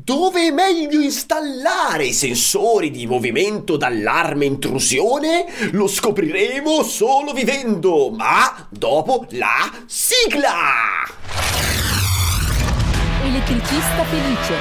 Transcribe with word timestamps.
Dove 0.00 0.46
è 0.46 0.50
meglio 0.52 1.00
installare 1.00 2.04
i 2.04 2.12
sensori 2.12 2.92
di 2.92 3.04
movimento 3.08 3.76
d'allarme 3.76 4.44
intrusione? 4.44 5.44
Lo 5.72 5.88
scopriremo 5.88 6.84
solo 6.84 7.32
vivendo, 7.32 8.08
ma 8.10 8.68
dopo 8.70 9.26
la 9.30 9.68
sigla! 9.86 11.02
Elettricista 13.24 14.04
felice. 14.04 14.54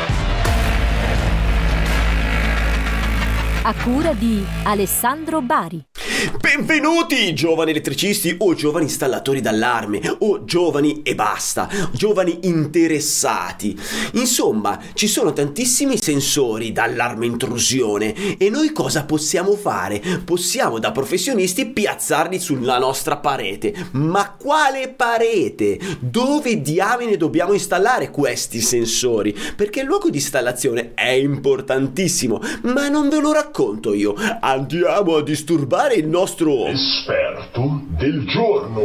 A 3.61 3.75
cura 3.83 4.13
di 4.13 4.43
Alessandro 4.63 5.41
Bari. 5.41 5.85
Benvenuti 6.17 7.35
giovani 7.35 7.69
elettricisti 7.69 8.37
o 8.39 8.55
giovani 8.55 8.85
installatori 8.85 9.39
d'allarme 9.39 10.15
o 10.19 10.45
giovani 10.45 11.03
e 11.03 11.13
basta, 11.13 11.69
giovani 11.91 12.39
interessati. 12.41 13.79
Insomma, 14.13 14.81
ci 14.95 15.07
sono 15.07 15.31
tantissimi 15.31 16.01
sensori 16.01 16.71
d'allarme 16.71 17.27
intrusione 17.27 18.35
e 18.39 18.49
noi 18.49 18.71
cosa 18.71 19.05
possiamo 19.05 19.55
fare? 19.55 20.01
Possiamo 20.25 20.79
da 20.79 20.91
professionisti 20.91 21.67
piazzarli 21.67 22.39
sulla 22.39 22.79
nostra 22.79 23.17
parete. 23.17 23.75
Ma 23.91 24.31
quale 24.31 24.87
parete? 24.89 25.77
Dove 25.99 26.61
diamine 26.61 27.15
dobbiamo 27.17 27.53
installare 27.53 28.09
questi 28.09 28.59
sensori? 28.59 29.37
Perché 29.55 29.81
il 29.81 29.85
luogo 29.85 30.09
di 30.09 30.17
installazione 30.17 30.93
è 30.95 31.09
importantissimo, 31.09 32.41
ma 32.63 32.89
non 32.89 33.07
ve 33.07 33.19
lo 33.19 33.33
racconto 33.33 33.93
io. 33.93 34.15
Andiamo 34.39 35.17
a 35.17 35.21
disturbare 35.21 35.93
il 35.93 36.05
nostro 36.07 36.65
Esperto 36.67 37.81
del 37.89 38.25
giorno. 38.27 38.81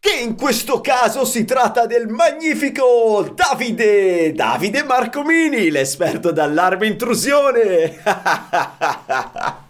che 0.00 0.20
in 0.22 0.36
questo 0.36 0.80
caso 0.80 1.24
si 1.24 1.44
tratta 1.44 1.86
del 1.86 2.08
magnifico 2.08 3.32
Davide, 3.34 4.32
Davide 4.32 4.84
Marcomini, 4.84 5.70
l'esperto 5.70 6.30
d'allarme 6.30 6.86
intrusione. 6.86 7.96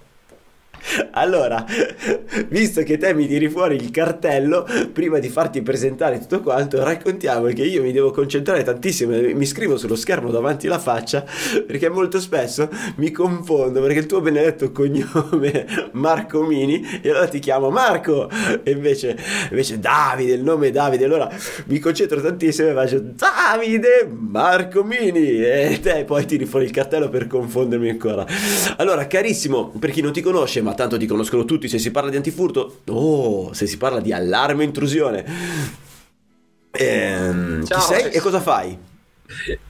Allora, 1.12 1.64
visto 2.48 2.82
che 2.82 2.96
te 2.98 3.14
mi 3.14 3.26
tiri 3.26 3.48
fuori 3.48 3.76
il 3.76 3.90
cartello, 3.90 4.66
prima 4.92 5.18
di 5.18 5.28
farti 5.28 5.62
presentare 5.62 6.18
tutto 6.18 6.40
quanto, 6.40 6.82
raccontiamo 6.82 7.46
che 7.48 7.64
io 7.64 7.82
mi 7.82 7.92
devo 7.92 8.10
concentrare 8.10 8.62
tantissimo, 8.62 9.16
mi 9.34 9.46
scrivo 9.46 9.76
sullo 9.76 9.96
schermo 9.96 10.30
davanti 10.30 10.66
alla 10.66 10.78
faccia, 10.78 11.24
perché 11.66 11.88
molto 11.88 12.20
spesso 12.20 12.68
mi 12.96 13.10
confondo, 13.10 13.80
perché 13.80 13.98
il 13.98 14.06
tuo 14.06 14.20
benedetto 14.20 14.70
cognome 14.72 15.66
Marco 15.92 16.44
Mini, 16.44 17.00
e 17.02 17.10
allora 17.10 17.28
ti 17.28 17.38
chiamo 17.38 17.70
Marco, 17.70 18.28
e 18.62 18.70
invece, 18.70 19.18
invece 19.50 19.78
Davide, 19.78 20.32
il 20.34 20.42
nome 20.42 20.68
è 20.68 20.70
Davide, 20.70 21.04
allora 21.04 21.28
mi 21.66 21.78
concentro 21.78 22.20
tantissimo 22.20 22.68
e 22.68 22.72
faccio 22.72 23.00
Davide 23.00 24.08
Marco 24.08 24.82
Mini, 24.84 25.42
e 25.42 25.78
te 25.82 26.04
poi 26.04 26.24
tiri 26.24 26.46
fuori 26.46 26.64
il 26.64 26.70
cartello 26.70 27.08
per 27.08 27.26
confondermi 27.26 27.90
ancora. 27.90 28.26
Allora, 28.76 29.06
carissimo, 29.06 29.72
per 29.78 29.90
chi 29.90 30.00
non 30.00 30.12
ti 30.12 30.20
conosce, 30.20 30.62
ma 30.62 30.74
tanto 30.78 30.96
ti 30.96 31.06
conoscono 31.06 31.44
tutti, 31.44 31.66
se 31.66 31.78
si 31.80 31.90
parla 31.90 32.08
di 32.08 32.14
antifurto, 32.16 32.82
oh, 32.90 33.52
se 33.52 33.66
si 33.66 33.76
parla 33.78 33.98
di 33.98 34.12
allarme 34.12 34.62
intrusione. 34.62 35.24
Ehm, 36.70 37.60
chi 37.62 37.66
Ciao. 37.66 37.80
sei 37.80 38.12
e 38.12 38.20
cosa 38.20 38.40
fai? 38.40 38.78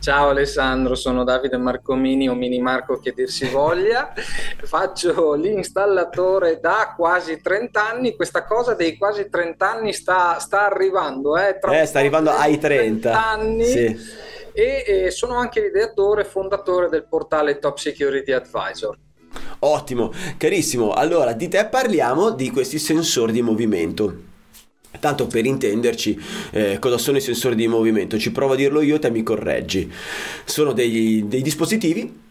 Ciao 0.01 0.29
Alessandro, 0.29 0.95
sono 0.95 1.25
Davide 1.25 1.57
Marcomini 1.57 2.29
o 2.29 2.35
Mini 2.35 2.61
Marco 2.61 2.99
che 3.01 3.13
dir 3.13 3.31
si 3.31 3.49
voglia, 3.49 4.13
faccio 4.65 5.33
l'installatore 5.33 6.61
da 6.61 6.93
quasi 6.95 7.41
30 7.41 7.89
anni, 7.89 8.15
questa 8.15 8.45
cosa 8.45 8.75
dei 8.75 8.99
quasi 8.99 9.31
30 9.31 9.71
anni 9.71 9.93
sta, 9.95 10.39
sta 10.39 10.67
arrivando, 10.67 11.39
eh, 11.39 11.59
Eh, 11.73 11.87
sta 11.87 11.99
arrivando 12.01 12.31
ai 12.31 12.59
30. 12.59 13.27
anni 13.31 13.65
Sì. 13.65 13.97
e, 14.53 14.85
e 14.87 15.11
sono 15.11 15.37
anche 15.37 15.63
l'ideatore 15.63 16.21
e 16.21 16.25
fondatore 16.27 16.89
del 16.91 17.07
portale 17.09 17.59
Top 17.59 17.79
Security 17.79 18.31
Advisor. 18.33 18.97
Ottimo, 19.61 20.13
carissimo. 20.37 20.93
Allora, 20.93 21.33
di 21.33 21.49
te 21.49 21.65
parliamo 21.67 22.31
di 22.31 22.51
questi 22.51 22.79
sensori 22.79 23.33
di 23.33 23.43
movimento. 23.43 24.27
Tanto 25.01 25.27
per 25.27 25.45
intenderci, 25.45 26.19
eh, 26.53 26.79
cosa 26.79 26.99
sono 26.99 27.19
i 27.19 27.21
sensori 27.21 27.55
di 27.55 27.69
movimento? 27.69 28.19
Ci 28.19 28.33
provo 28.33 28.55
a 28.55 28.57
dirlo 28.57 28.81
io, 28.81 28.99
te 28.99 29.11
mi 29.11 29.23
correggi. 29.23 29.91
Sono 30.45 30.73
dei, 30.73 31.25
dei 31.29 31.43
dispositivi 31.43 32.27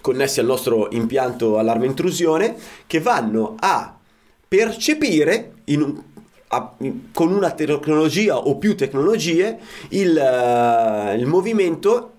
connessi 0.00 0.38
al 0.40 0.46
nostro 0.46 0.88
impianto 0.92 1.58
allarme 1.58 1.86
intrusione 1.86 2.54
che 2.86 3.00
vanno 3.00 3.56
a 3.58 3.98
percepire 4.46 5.54
un- 5.66 6.00
a- 6.48 6.74
in- 6.78 7.10
con 7.12 7.32
una 7.32 7.50
tecnologia 7.50 8.38
o 8.38 8.56
più 8.56 8.76
tecnologie 8.76 9.58
il, 9.90 10.16
eh, 10.16 11.14
il 11.16 11.26
movimento 11.26 12.12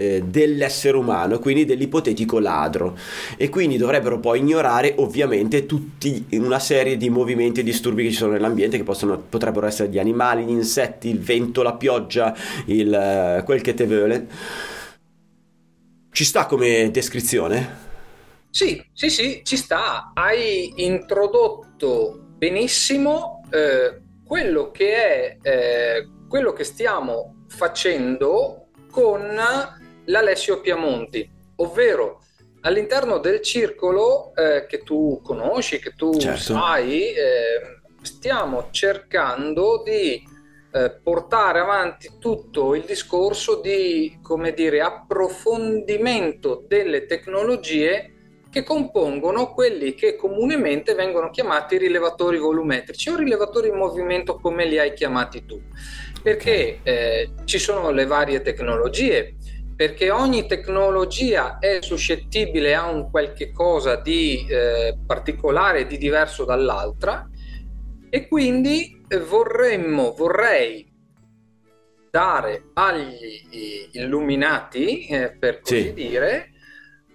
eh, 0.00 0.22
dell'essere 0.24 0.96
umano, 0.96 1.38
quindi 1.38 1.66
dell'ipotetico 1.66 2.38
ladro. 2.38 2.96
E 3.36 3.50
quindi 3.50 3.76
dovrebbero 3.76 4.18
poi 4.18 4.38
ignorare 4.38 4.94
ovviamente 4.96 5.66
tutti 5.66 6.24
una 6.32 6.58
serie 6.58 6.96
di 6.96 7.10
movimenti 7.10 7.60
e 7.60 7.62
disturbi 7.62 8.04
che 8.04 8.10
ci 8.10 8.16
sono 8.16 8.32
nell'ambiente, 8.32 8.78
che 8.78 8.82
possono- 8.82 9.18
potrebbero 9.18 9.66
essere 9.66 9.90
di 9.90 9.98
animali, 9.98 10.44
gli 10.44 10.50
insetti, 10.50 11.10
il 11.10 11.20
vento, 11.20 11.62
la 11.62 11.74
pioggia, 11.74 12.34
il, 12.66 12.92
eh, 12.92 13.42
quel 13.44 13.60
che 13.60 13.74
te 13.74 13.86
vuole. 13.86 14.26
Ci 16.10 16.24
sta 16.24 16.46
come 16.46 16.90
descrizione? 16.90 17.88
Sì, 18.48 18.82
sì, 18.94 19.10
sì, 19.10 19.42
ci 19.44 19.56
sta. 19.56 20.12
Hai 20.14 20.72
introdotto 20.76 22.26
benissimo 22.36 23.42
eh, 23.50 24.00
quello 24.24 24.70
che 24.70 24.94
è 24.94 25.36
eh, 25.42 26.08
quello 26.26 26.52
che 26.52 26.64
stiamo 26.64 27.44
facendo 27.48 28.68
con 28.90 29.38
l'Alessio 30.06 30.60
Piamonti, 30.60 31.28
ovvero 31.56 32.22
all'interno 32.62 33.18
del 33.18 33.40
circolo 33.40 34.34
eh, 34.34 34.66
che 34.66 34.82
tu 34.82 35.20
conosci, 35.22 35.78
che 35.78 35.94
tu 35.96 36.18
Certo. 36.18 36.52
sai, 36.54 37.12
eh, 37.12 37.80
stiamo 38.02 38.68
cercando 38.70 39.82
di 39.84 40.22
eh, 40.72 40.90
portare 41.02 41.58
avanti 41.58 42.12
tutto 42.18 42.74
il 42.74 42.84
discorso 42.84 43.60
di, 43.60 44.18
come 44.22 44.52
dire, 44.52 44.80
approfondimento 44.80 46.64
delle 46.66 47.06
tecnologie 47.06 48.14
che 48.50 48.64
compongono 48.64 49.52
quelli 49.52 49.94
che 49.94 50.16
comunemente 50.16 50.94
vengono 50.94 51.30
chiamati 51.30 51.78
rilevatori 51.78 52.36
volumetrici 52.38 53.08
o 53.10 53.16
rilevatori 53.16 53.68
in 53.68 53.76
movimento 53.76 54.36
come 54.36 54.64
li 54.64 54.78
hai 54.78 54.92
chiamati 54.92 55.44
tu. 55.46 55.60
Perché 56.22 56.80
eh, 56.82 57.30
ci 57.44 57.58
sono 57.58 57.90
le 57.90 58.06
varie 58.06 58.42
tecnologie, 58.42 59.36
perché 59.80 60.10
ogni 60.10 60.46
tecnologia 60.46 61.56
è 61.58 61.78
suscettibile 61.80 62.74
a 62.74 62.90
un 62.90 63.10
qualche 63.10 63.50
cosa 63.50 63.96
di 63.96 64.44
eh, 64.46 64.98
particolare, 65.06 65.86
di 65.86 65.96
diverso 65.96 66.44
dall'altra 66.44 67.26
e 68.10 68.28
quindi 68.28 69.02
eh, 69.08 69.18
vorremmo, 69.20 70.12
vorrei 70.12 70.86
dare 72.10 72.64
agli 72.74 73.88
illuminati, 73.92 75.06
eh, 75.06 75.34
per 75.38 75.62
così 75.62 75.80
Sì. 75.84 75.92
dire, 75.94 76.50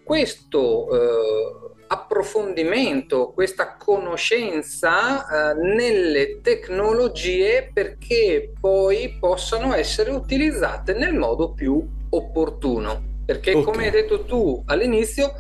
questo 0.04 0.88
eh, 0.90 1.76
approfondimento, 1.86 3.32
questa 3.32 3.76
conoscenza 3.78 5.52
eh, 5.52 5.54
nelle 5.54 6.42
tecnologie 6.42 7.70
perché 7.72 8.54
poi 8.60 9.18
possano 9.20 9.76
essere 9.76 10.10
utilizzate 10.10 10.94
nel 10.94 11.14
modo 11.14 11.54
più 11.54 11.95
opportuno. 12.10 13.14
Perché 13.26 13.54
Ok. 13.54 13.64
come 13.64 13.86
hai 13.86 13.92
detto 13.92 14.24
tu 14.24 14.62
all'inizio, 14.68 15.34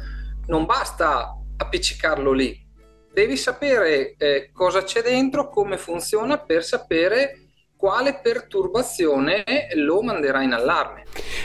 non 0.47 0.65
basta 0.65 1.37
appiccicarlo 1.57 2.31
lì, 2.31 2.63
devi 3.13 3.37
sapere 3.37 4.15
eh, 4.17 4.49
cosa 4.51 4.83
c'è 4.83 5.01
dentro, 5.01 5.49
come 5.49 5.77
funziona 5.77 6.37
per 6.37 6.63
sapere 6.63 7.39
quale 7.77 8.19
perturbazione 8.21 9.43
lo 9.75 10.01
manderà 10.01 10.41
in 10.41 10.53
allarme. 10.53 11.03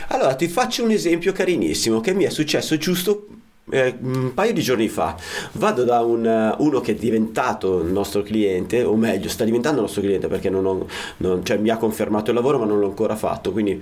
Allora, 0.08 0.34
ti 0.34 0.48
faccio 0.48 0.84
un 0.84 0.91
esempio 0.91 1.32
carinissimo 1.32 2.00
che 2.00 2.14
mi 2.14 2.25
è 2.25 2.31
successo 2.31 2.76
giusto 2.78 3.26
eh, 3.73 3.94
un 4.00 4.32
paio 4.34 4.52
di 4.52 4.62
giorni 4.62 4.88
fa. 4.88 5.16
Vado 5.52 5.84
da 5.84 6.00
un, 6.00 6.26
eh, 6.26 6.55
uno 6.58 6.81
che 6.81 6.93
è 6.93 6.94
diventato 6.94 7.81
il 7.81 7.93
nostro 7.93 8.23
cliente, 8.23 8.82
o 8.82 8.96
meglio, 8.96 9.28
sta 9.28 9.44
diventando 9.44 9.76
il 9.78 9.84
nostro 9.84 10.02
cliente 10.02 10.26
perché 10.26 10.50
non 10.50 10.66
ho- 10.66 10.88
non- 11.19 11.44
cioè, 11.44 11.58
mi 11.58 11.69
ha 11.70 11.76
confermato 11.76 12.31
il 12.31 12.37
lavoro 12.37 12.58
ma 12.58 12.64
non 12.64 12.81
l'ho 12.81 12.87
ancora 12.88 13.14
fatto, 13.14 13.52
quindi 13.52 13.81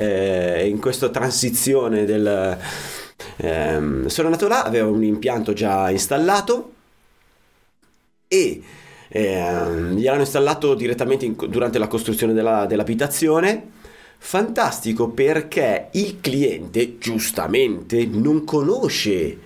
eh, 0.00 0.66
in 0.68 0.78
questa 0.80 1.10
transizione 1.10 2.04
del... 2.04 2.58
ehm, 3.36 4.06
sono 4.06 4.28
andato 4.28 4.48
là, 4.48 4.64
avevo 4.64 4.90
un 4.90 5.04
impianto 5.04 5.52
già 5.52 5.90
installato 5.90 6.72
e 8.28 8.62
ehm, 9.08 9.94
gliel'hanno 9.96 10.20
installato 10.20 10.74
direttamente 10.74 11.24
in- 11.24 11.36
durante 11.48 11.78
la 11.78 11.88
costruzione 11.88 12.32
della- 12.32 12.66
dell'abitazione. 12.66 13.78
Fantastico 14.22 15.08
perché 15.08 15.88
il 15.92 16.20
cliente 16.20 16.98
giustamente 16.98 18.04
non 18.06 18.44
conosce 18.44 19.38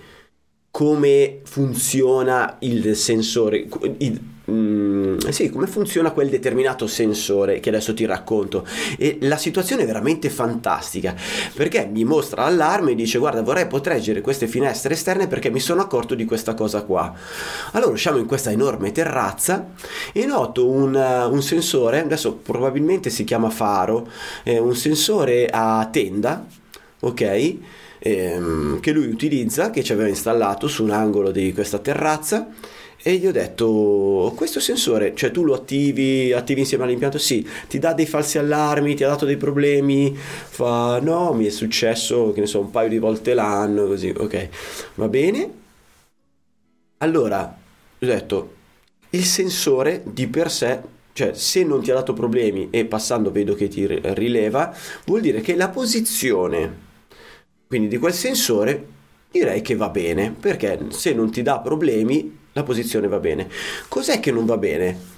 come 0.69 1.39
funziona 1.45 2.57
il 2.59 2.95
sensore, 2.95 3.67
il- 3.99 4.19
mm, 4.49 5.17
sì, 5.29 5.49
come 5.49 5.67
funziona 5.67 6.11
quel 6.11 6.29
determinato 6.29 6.87
sensore 6.87 7.59
che 7.59 7.69
adesso 7.69 7.93
ti 7.93 8.05
racconto. 8.05 8.65
E 8.97 9.17
la 9.21 9.37
situazione 9.37 9.83
è 9.83 9.85
veramente 9.85 10.29
fantastica 10.29 11.15
perché 11.53 11.89
mi 11.91 12.03
mostra 12.03 12.43
l'allarme 12.43 12.91
e 12.91 12.95
dice 12.95 13.17
guarda 13.17 13.41
vorrei 13.41 13.67
proteggere 13.67 14.21
queste 14.21 14.47
finestre 14.47 14.93
esterne 14.93 15.27
perché 15.27 15.49
mi 15.49 15.59
sono 15.59 15.81
accorto 15.81 16.15
di 16.15 16.25
questa 16.25 16.53
cosa 16.53 16.83
qua. 16.83 17.13
Allora 17.71 17.91
usciamo 17.91 18.17
in 18.17 18.25
questa 18.25 18.51
enorme 18.51 18.91
terrazza 18.91 19.69
e 20.11 20.25
noto 20.25 20.67
un, 20.67 20.93
uh, 20.93 21.31
un 21.31 21.41
sensore, 21.41 22.01
adesso 22.01 22.33
probabilmente 22.33 23.09
si 23.09 23.23
chiama 23.23 23.49
faro, 23.49 24.07
eh, 24.43 24.59
un 24.59 24.75
sensore 24.75 25.47
a 25.51 25.87
tenda, 25.91 26.45
ok? 26.99 27.55
Ehm, 27.99 28.79
che 28.81 28.91
lui 28.91 29.07
utilizza, 29.07 29.71
che 29.71 29.83
ci 29.83 29.91
aveva 29.91 30.09
installato 30.09 30.67
su 30.67 30.83
un 30.83 30.91
angolo 30.91 31.31
di 31.31 31.53
questa 31.53 31.79
terrazza 31.79 32.47
e 33.01 33.17
gli 33.17 33.27
ho 33.27 33.31
detto 33.31 34.33
questo 34.35 34.59
sensore 34.59 35.13
cioè 35.15 35.29
tu 35.29 35.43
lo 35.43 35.53
attivi 35.53 36.33
attivi 36.33 36.61
insieme 36.61 36.85
all'impianto? 36.85 37.17
Sì. 37.17 37.47
Ti 37.67 37.77
dà 37.79 37.93
dei 37.93 38.05
falsi 38.05 38.37
allarmi? 38.37 38.95
Ti 38.95 39.03
ha 39.03 39.09
dato 39.09 39.25
dei 39.25 39.37
problemi? 39.37 40.15
Fa 40.15 40.99
no 40.99 41.33
mi 41.33 41.45
è 41.45 41.49
successo 41.49 42.31
che 42.33 42.41
ne 42.41 42.47
so 42.47 42.59
un 42.59 42.71
paio 42.71 42.89
di 42.89 42.97
volte 42.97 43.33
l'anno 43.33 43.85
così. 43.87 44.13
Ok 44.15 44.49
va 44.95 45.07
bene. 45.07 45.63
Allora 46.97 47.57
ho 47.99 48.05
detto 48.05 48.53
il 49.11 49.23
sensore 49.23 50.01
di 50.05 50.27
per 50.27 50.51
sé 50.51 50.81
cioè 51.13 51.33
se 51.33 51.63
non 51.63 51.81
ti 51.81 51.91
ha 51.91 51.93
dato 51.93 52.13
problemi 52.13 52.67
e 52.71 52.85
passando 52.85 53.31
vedo 53.31 53.55
che 53.55 53.69
ti 53.69 53.87
rileva 53.87 54.75
vuol 55.05 55.21
dire 55.21 55.39
che 55.39 55.55
la 55.55 55.69
posizione 55.69 56.83
quindi 57.67 57.87
di 57.87 57.97
quel 57.97 58.13
sensore 58.13 58.85
direi 59.31 59.61
che 59.61 59.75
va 59.75 59.89
bene 59.89 60.35
perché 60.37 60.87
se 60.89 61.13
non 61.13 61.31
ti 61.31 61.41
dà 61.41 61.59
problemi 61.59 62.43
la 62.55 62.63
posizione 62.63 63.09
va 63.09 63.19
bene. 63.19 63.49
Cos'è 63.89 64.21
che 64.21 64.31
non 64.31 64.45
va 64.45 64.57
bene? 64.57 65.13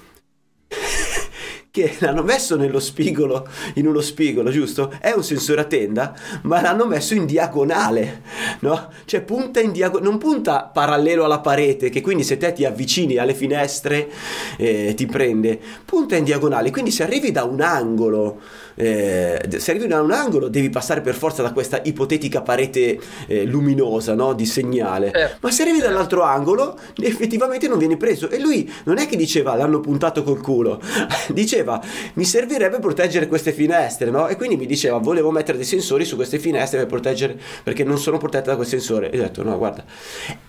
che 1.78 1.96
l'hanno 2.00 2.24
messo 2.24 2.56
nello 2.56 2.80
spigolo, 2.80 3.48
in 3.76 3.86
uno 3.86 4.02
spigolo, 4.02 4.50
giusto? 4.50 4.92
È 5.00 5.12
un 5.12 5.24
sensore 5.24 5.62
a 5.62 5.66
tenda, 5.66 6.16
ma 6.44 6.60
l'hanno 6.60 6.88
messo 6.88 7.14
in 7.14 7.28
diagonale, 7.28 8.24
no? 8.62 8.90
Cioè 9.06 9.22
punta 9.22 9.60
in 9.60 9.72
diagonale, 9.72 10.10
non 10.10 10.18
punta 10.18 10.64
parallelo 10.64 11.26
alla 11.26 11.40
parete, 11.40 11.90
che 11.90 12.02
quindi 12.02 12.24
se 12.24 12.38
te 12.38 12.52
ti 12.54 12.66
avvicini 12.66 13.18
alle 13.18 13.36
finestre 13.36 14.10
eh, 14.58 14.96
ti 14.96 15.06
prende, 15.06 15.60
punta 15.86 16.16
in 16.16 16.24
diagonale, 16.24 16.72
quindi 16.72 16.90
se 16.90 17.04
arrivi 17.04 17.30
da 17.32 17.44
un 17.44 17.62
angolo 17.62 18.42
eh, 18.80 19.42
se 19.58 19.72
arrivi 19.72 19.88
da 19.88 20.02
un 20.02 20.12
angolo 20.12 20.50
devi 20.50 20.70
passare 20.70 21.02
per 21.02 21.16
forza 21.16 21.42
da 21.42 21.52
questa 21.52 21.82
ipotetica 21.84 22.42
parete 22.42 23.00
eh, 23.26 23.46
luminosa 23.46 24.14
no? 24.14 24.34
di 24.34 24.46
segnale, 24.46 25.12
eh. 25.12 25.30
ma 25.40 25.50
se 25.50 25.64
arrivi 25.64 25.80
dall'altro 25.80 26.22
angolo 26.22 26.78
effettivamente 27.02 27.68
non 27.68 27.80
viene 27.80 27.98
preso 27.98 28.30
e 28.30 28.40
lui 28.40 28.72
non 28.84 29.00
è 29.00 29.08
che 29.08 29.18
diceva 29.18 29.56
l'hanno 29.56 29.80
puntato 29.80 30.22
col 30.22 30.42
culo, 30.42 30.80
diceva 31.34 31.82
mi 32.14 32.24
servirebbe 32.24 32.78
proteggere 32.80 33.28
queste 33.28 33.52
finestre 33.52 34.12
no? 34.12 34.28
e 34.28 34.36
quindi 34.36 34.58
mi 34.58 34.68
diceva 34.68 34.98
volevo 35.00 35.32
mettere 35.32 35.58
dei 35.58 35.66
sensori 35.66 36.06
su 36.06 36.16
queste 36.16 36.38
finestre 36.38 36.78
per 36.78 36.88
proteggere 36.88 37.36
perché 37.64 37.84
non 37.84 37.98
sono 37.98 38.18
protette 38.18 38.50
da 38.50 38.56
quel 38.56 38.68
sensore 38.68 39.10
e 39.10 39.20
ho 39.20 39.24
detto 39.24 39.44
no 39.44 39.58
guarda 39.58 39.84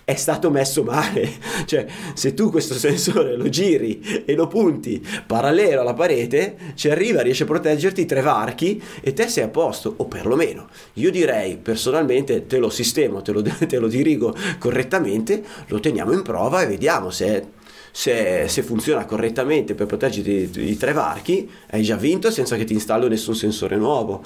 è 0.03 0.15
stato 0.15 0.49
messo 0.49 0.83
male, 0.83 1.29
cioè 1.65 1.85
se 2.13 2.33
tu 2.33 2.49
questo 2.51 2.73
sensore 2.75 3.35
lo 3.35 3.49
giri 3.49 4.23
e 4.25 4.33
lo 4.35 4.47
punti 4.47 5.05
parallelo 5.25 5.81
alla 5.81 5.93
parete 5.93 6.57
ci 6.75 6.89
arriva, 6.89 7.21
riesce 7.21 7.43
a 7.43 7.45
proteggerti 7.45 8.05
tre 8.05 8.18
tre 8.19 8.21
varchi 8.21 8.81
e 9.01 9.13
te 9.13 9.27
sei 9.27 9.45
a 9.45 9.47
posto, 9.47 9.93
o 9.97 10.05
perlomeno 10.05 10.67
io 10.93 11.09
direi 11.09 11.57
personalmente 11.57 12.45
te 12.45 12.57
lo 12.57 12.69
sistemo, 12.69 13.21
te 13.21 13.31
lo, 13.31 13.41
te 13.67 13.79
lo 13.79 13.87
dirigo 13.87 14.35
correttamente, 14.57 15.43
lo 15.67 15.79
teniamo 15.79 16.11
in 16.11 16.21
prova 16.21 16.61
e 16.61 16.67
vediamo 16.67 17.09
se 17.09 17.57
se, 17.91 18.47
se, 18.47 18.61
funziona 18.61 19.03
correttamente 19.05 19.73
per 19.73 19.87
proteggerti 19.87 20.59
i, 20.59 20.69
i, 20.69 20.77
tre 20.77 20.93
varchi, 20.93 21.49
hai 21.71 21.81
già 21.81 21.95
vinto 21.95 22.29
senza 22.29 22.55
che 22.55 22.63
ti 22.63 22.73
installo 22.73 23.07
nessun 23.07 23.33
sensore 23.33 23.77
nuovo. 23.77 24.23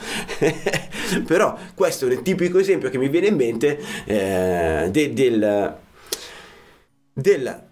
Però 1.25 1.57
questo 1.73 2.05
è 2.05 2.13
un 2.13 2.21
tipico 2.23 2.59
esempio 2.59 2.89
che 2.89 2.97
mi 2.97 3.07
viene 3.07 3.27
in 3.27 3.35
mente 3.35 3.79
eh, 4.03 4.89
de, 4.91 5.13
del, 5.13 5.77
del 7.13 7.63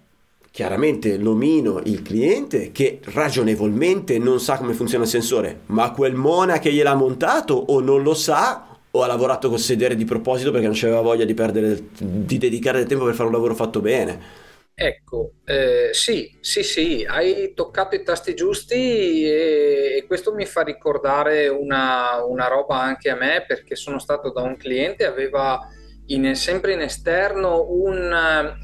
chiaramente 0.52 1.18
nomino 1.18 1.82
il 1.86 2.02
cliente 2.02 2.72
che 2.72 3.00
ragionevolmente 3.06 4.18
non 4.20 4.40
sa 4.42 4.58
come 4.58 4.74
funziona 4.74 5.06
il 5.06 5.10
sensore, 5.10 5.62
ma 5.68 5.92
quel 5.92 6.14
Mona 6.14 6.60
che 6.60 6.72
gliel'ha 6.72 6.94
montato 6.94 7.54
o 7.54 7.80
non 7.80 8.04
lo 8.04 8.14
sa 8.14 8.78
o 8.92 9.02
ha 9.02 9.08
lavorato 9.08 9.48
col 9.50 9.60
sedere 9.60 9.96
di 9.96 10.04
proposito 10.04 10.52
perché 10.52 10.68
non 10.68 10.76
aveva 10.82 11.02
voglia 11.02 11.24
di, 11.24 11.34
perdere, 11.34 11.82
di 11.98 12.38
dedicare 12.38 12.80
del 12.80 12.88
tempo 12.88 13.06
per 13.06 13.14
fare 13.14 13.28
un 13.28 13.34
lavoro 13.34 13.56
fatto 13.56 13.80
bene. 13.80 14.40
Ecco, 14.74 15.34
eh, 15.46 15.90
sì, 15.92 16.38
sì, 16.42 16.64
sì, 16.64 17.06
hai 17.08 17.54
toccato 17.54 17.96
i 17.96 18.04
tasti 18.04 18.34
giusti 18.34 19.24
e, 19.24 19.98
e 19.98 20.06
questo 20.08 20.34
mi 20.34 20.46
fa 20.46 20.64
ricordare 20.64 21.48
una, 21.50 22.24
una 22.26 22.48
roba 22.48 22.80
anche 22.82 23.10
a 23.12 23.16
me 23.16 23.46
perché 23.48 23.76
sono 23.76 24.00
stato 24.00 24.32
da 24.32 24.42
un 24.42 24.58
cliente, 24.58 25.06
aveva 25.06 25.60
in, 26.14 26.36
sempre 26.36 26.74
in 26.74 26.82
esterno 26.82 27.66
un 27.70 28.14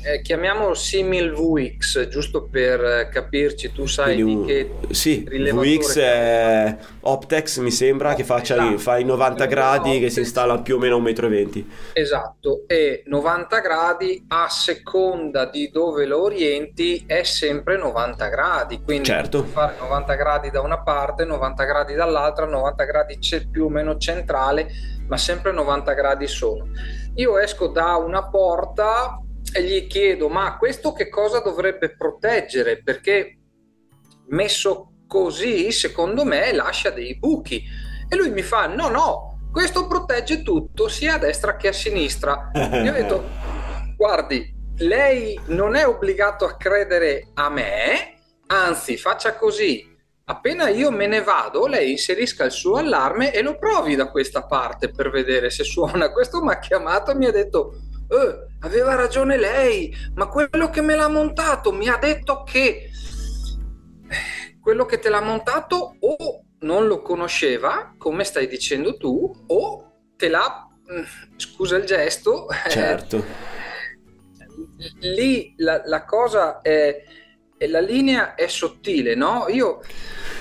eh, 0.03 0.21
chiamiamolo 0.21 0.73
simil 0.73 1.31
VX 1.31 2.07
giusto 2.07 2.47
per 2.49 3.09
capirci 3.11 3.71
tu 3.71 3.85
sai 3.85 4.21
un, 4.21 4.41
di 4.41 4.47
che 4.47 4.71
sì, 4.94 5.23
VX 5.23 5.97
è 5.99 6.77
Optex 7.01 7.59
mi 7.59 7.71
sembra 7.71 8.13
che 8.13 8.23
faccia 8.23 8.55
esatto. 8.55 8.77
fa 8.77 8.97
i 8.97 9.03
90 9.03 9.45
gradi 9.45 9.89
Optex. 9.89 10.01
che 10.01 10.09
si 10.09 10.19
installa 10.19 10.59
più 10.59 10.75
o 10.75 10.79
meno 10.79 10.97
a 10.97 10.99
1,20 10.99 11.57
m 11.57 11.63
esatto 11.94 12.63
e 12.67 13.03
90 13.05 13.59
gradi 13.59 14.25
a 14.27 14.47
seconda 14.49 15.45
di 15.45 15.69
dove 15.71 16.05
lo 16.05 16.23
orienti 16.23 17.03
è 17.05 17.23
sempre 17.23 17.77
90 17.77 18.27
gradi 18.27 18.81
quindi 18.81 19.05
certo. 19.05 19.44
fare 19.44 19.75
90 19.79 20.15
gradi 20.15 20.49
da 20.49 20.61
una 20.61 20.79
parte 20.79 21.25
90 21.25 21.63
gradi 21.63 21.94
dall'altra 21.94 22.45
90 22.45 22.83
gradi 22.83 23.17
c'è 23.19 23.47
più 23.47 23.65
o 23.65 23.69
meno 23.69 23.97
centrale 23.97 24.95
ma 25.07 25.18
sempre 25.18 25.51
90 25.51 25.94
gradi 25.94 26.27
sono. 26.27 26.68
Io 27.15 27.38
esco 27.38 27.68
da 27.68 27.95
una 27.95 28.30
porta 28.30 29.19
e 29.54 29.63
gli 29.63 29.88
chiedo 29.88 30.30
ma 30.30 30.57
questo 30.57 30.94
che 30.94 31.09
cosa 31.09 31.39
dovrebbe 31.39 31.95
proteggere? 31.95 32.81
Perché 32.83 33.38
messo 34.27 34.92
così 35.07 35.71
secondo 35.71 36.25
me 36.25 36.51
lascia 36.54 36.89
dei 36.89 37.18
buchi. 37.18 37.63
E 38.09 38.15
lui 38.15 38.30
mi 38.30 38.42
fa 38.42 38.68
no 38.68 38.89
no 38.89 39.39
questo 39.51 39.88
protegge 39.88 40.44
tutto 40.44 40.88
sia 40.88 41.15
a 41.15 41.18
destra 41.18 41.56
che 41.56 41.69
a 41.69 41.74
sinistra. 41.74 42.51
Gli 42.54 42.88
ho 42.88 42.94
detto 42.94 43.24
guardi 43.95 44.56
lei 44.80 45.39
non 45.48 45.75
è 45.75 45.88
obbligato 45.88 46.45
a 46.45 46.56
credere 46.56 47.30
a 47.33 47.50
me 47.50 48.13
anzi 48.48 48.98
faccia 48.98 49.36
così 49.36 49.96
appena 50.29 50.68
io 50.68 50.91
me 50.91 51.07
ne 51.07 51.21
vado, 51.21 51.68
lei 51.68 51.91
inserisca 51.91 52.44
il 52.44 52.51
suo 52.51 52.75
allarme 52.75 53.33
e 53.33 53.41
lo 53.41 53.57
provi 53.57 53.95
da 53.95 54.09
questa 54.09 54.44
parte 54.44 54.89
per 54.89 55.09
vedere 55.09 55.50
se 55.50 55.63
suona. 55.63 56.12
Questo 56.13 56.44
mi 56.44 56.51
ha 56.51 56.59
chiamato 56.59 57.12
e 57.12 57.15
mi 57.15 57.25
ha 57.25 57.31
detto, 57.31 57.80
eh, 58.09 58.47
aveva 58.59 58.95
ragione 58.95 59.37
lei, 59.37 59.95
ma 60.16 60.28
quello 60.28 60.69
che 60.69 60.81
me 60.81 60.95
l'ha 60.95 61.07
montato 61.07 61.71
mi 61.71 61.87
ha 61.87 61.97
detto 61.97 62.44
che 62.44 62.90
quello 64.61 64.85
che 64.85 64.99
te 64.99 65.07
l'ha 65.07 65.21
montato 65.21 65.95
o 65.97 66.44
non 66.59 66.87
lo 66.87 67.01
conosceva, 67.01 67.94
come 67.97 68.25
stai 68.25 68.47
dicendo 68.47 68.97
tu, 68.97 69.31
o 69.47 69.92
te 70.18 70.28
l'ha, 70.28 70.68
mm, 70.92 71.04
scusa 71.37 71.78
il 71.78 71.85
gesto, 71.85 72.47
certo. 72.68 73.23
lì 74.99 75.54
la, 75.57 75.83
la 75.85 76.04
cosa 76.04 76.59
è 76.59 77.01
e 77.57 77.68
la 77.68 77.80
linea 77.80 78.35
è 78.35 78.47
sottile, 78.47 79.16
no? 79.16 79.45
Io... 79.49 79.81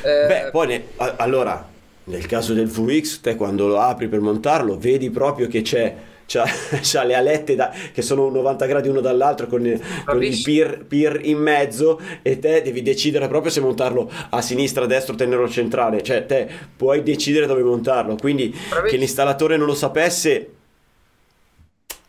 Eh... 0.03 0.27
Beh, 0.27 0.49
poi 0.51 0.67
ne... 0.67 0.85
allora, 1.17 1.67
nel 2.05 2.27
caso 2.27 2.53
del 2.53 2.67
VX, 2.67 3.21
te 3.21 3.37
quando 3.37 3.67
lo 3.67 3.81
apri 3.81 4.09
per 4.09 4.21
montarlo, 4.21 4.79
vedi 4.79 5.11
proprio 5.11 5.49
che 5.49 5.63
c'è... 5.63 5.97
C'ha, 6.29 6.43
c'ha 6.83 7.05
le 7.05 7.15
alette 7.15 7.55
da, 7.55 7.73
che 7.93 8.03
sono 8.03 8.29
90 8.29 8.67
gradi 8.67 8.89
uno 8.89 9.01
dall'altro 9.01 9.47
con, 9.47 9.81
con 10.05 10.25
il 10.25 10.43
peer, 10.43 10.85
peer, 10.85 11.21
in 11.23 11.39
mezzo 11.39 12.01
e 12.21 12.41
te 12.41 12.63
devi 12.63 12.83
decidere 12.83 13.29
proprio 13.29 13.53
se 13.53 13.61
montarlo 13.61 14.11
a 14.31 14.43
sinistra, 14.43 14.83
a 14.83 14.87
destra 14.89 15.15
o 15.15 15.17
tenerlo 15.17 15.49
centrale 15.49 16.03
cioè 16.03 16.27
te 16.27 16.49
puoi 16.77 17.05
decidere 17.05 17.47
dove 17.47 17.63
montarlo 17.63 18.17
quindi 18.17 18.49
Bravissimo. 18.49 18.83
che 18.89 18.97
l'installatore 18.97 19.57
non 19.57 19.69
lo 19.69 19.75
sapesse 19.77 20.56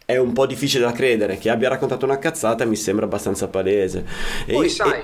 è 0.09 0.15
un 0.15 0.31
po' 0.31 0.45
difficile 0.45 0.85
da 0.85 0.93
credere. 0.93 1.37
Che 1.37 1.49
abbia 1.49 1.67
raccontato 1.67 2.05
una 2.05 2.17
cazzata 2.17 2.63
mi 2.63 2.77
sembra 2.77 3.03
abbastanza 3.03 3.49
palese. 3.49 4.05
Poi 4.49 4.67
e, 4.67 4.69
sai, 4.69 5.03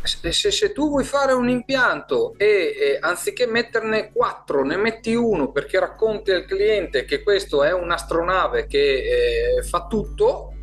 e... 0.00 0.32
se, 0.32 0.50
se, 0.50 0.72
tu 0.72 0.88
vuoi 0.88 1.04
fare 1.04 1.34
un 1.34 1.50
impianto 1.50 2.32
e, 2.38 2.46
e, 2.46 2.98
anziché 2.98 3.46
metterne 3.46 4.10
quattro 4.10 4.64
ne 4.64 4.76
metti 4.76 5.14
uno 5.14 5.52
perché 5.52 5.78
racconti 5.78 6.30
al 6.30 6.46
cliente 6.46 7.04
che 7.04 7.22
questo 7.22 7.62
è 7.62 7.74
un'astronave 7.74 8.66
che 8.66 9.58
eh, 9.58 9.62
fa 9.62 9.86
tutto... 9.86 10.54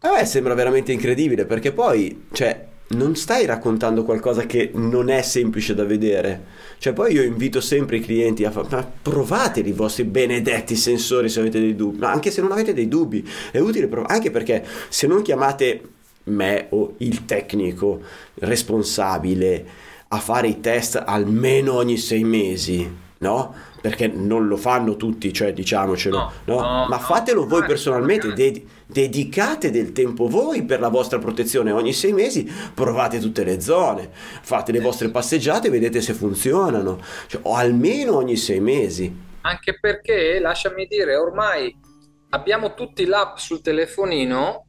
Me 0.00 0.24
sembra 0.24 0.54
veramente 0.54 0.92
incredibile 0.92 1.44
perché 1.44 1.72
poi, 1.72 2.28
cioè, 2.32 2.72
non 2.88 3.16
stai 3.16 3.46
raccontando 3.46 4.04
qualcosa 4.04 4.44
che 4.46 4.70
non 4.74 5.08
è 5.08 5.22
semplice 5.22 5.74
da 5.74 5.84
vedere. 5.84 6.62
Cioè, 6.78 6.92
poi 6.92 7.12
io 7.12 7.22
invito 7.22 7.60
sempre 7.60 7.96
i 7.96 8.00
clienti 8.00 8.44
a 8.44 8.50
fare, 8.50 8.68
ma 8.70 8.92
provateli 9.02 9.70
i 9.70 9.72
vostri 9.72 10.04
benedetti 10.04 10.76
sensori 10.76 11.28
se 11.28 11.40
avete 11.40 11.60
dei 11.60 11.74
dubbi, 11.74 11.98
ma 11.98 12.12
anche 12.12 12.30
se 12.30 12.40
non 12.40 12.52
avete 12.52 12.74
dei 12.74 12.88
dubbi, 12.88 13.26
è 13.50 13.58
utile 13.58 13.86
provare, 13.86 14.14
anche 14.14 14.30
perché 14.30 14.64
se 14.88 15.06
non 15.06 15.22
chiamate 15.22 15.80
me 16.24 16.66
o 16.70 16.94
il 16.98 17.24
tecnico 17.24 18.00
responsabile 18.36 19.66
a 20.08 20.18
fare 20.18 20.48
i 20.48 20.60
test 20.60 21.02
almeno 21.04 21.74
ogni 21.74 21.96
sei 21.96 22.24
mesi, 22.24 22.88
no? 23.18 23.54
Perché 23.84 24.06
non 24.06 24.46
lo 24.48 24.56
fanno 24.56 24.96
tutti, 24.96 25.30
cioè 25.30 25.52
diciamocelo, 25.52 26.16
No, 26.16 26.32
no? 26.46 26.60
no, 26.60 26.86
Ma 26.88 26.98
fatelo 26.98 27.46
voi 27.46 27.64
Eh, 27.64 27.66
personalmente, 27.66 28.28
magari. 28.28 28.52
de- 28.52 28.64
dedicate 28.86 29.70
del 29.70 29.92
tempo 29.92 30.26
voi 30.26 30.64
per 30.64 30.80
la 30.80 30.88
vostra 30.88 31.18
protezione 31.18 31.70
ogni 31.70 31.92
sei 31.92 32.14
mesi, 32.14 32.50
provate 32.72 33.18
tutte 33.18 33.44
le 33.44 33.60
zone, 33.60 34.08
fate 34.40 34.72
le 34.72 34.80
vostre 34.80 35.10
passeggiate 35.10 35.66
e 35.66 35.70
vedete 35.70 36.00
se 36.00 36.14
funzionano, 36.14 36.98
cioè, 37.26 37.42
o 37.44 37.56
almeno 37.56 38.16
ogni 38.16 38.36
sei 38.36 38.60
mesi. 38.60 39.14
Anche 39.42 39.78
perché, 39.78 40.38
lasciami 40.40 40.86
dire, 40.86 41.16
ormai 41.16 41.76
abbiamo 42.30 42.72
tutti 42.72 43.04
l'app 43.04 43.36
sul 43.36 43.60
telefonino, 43.60 44.64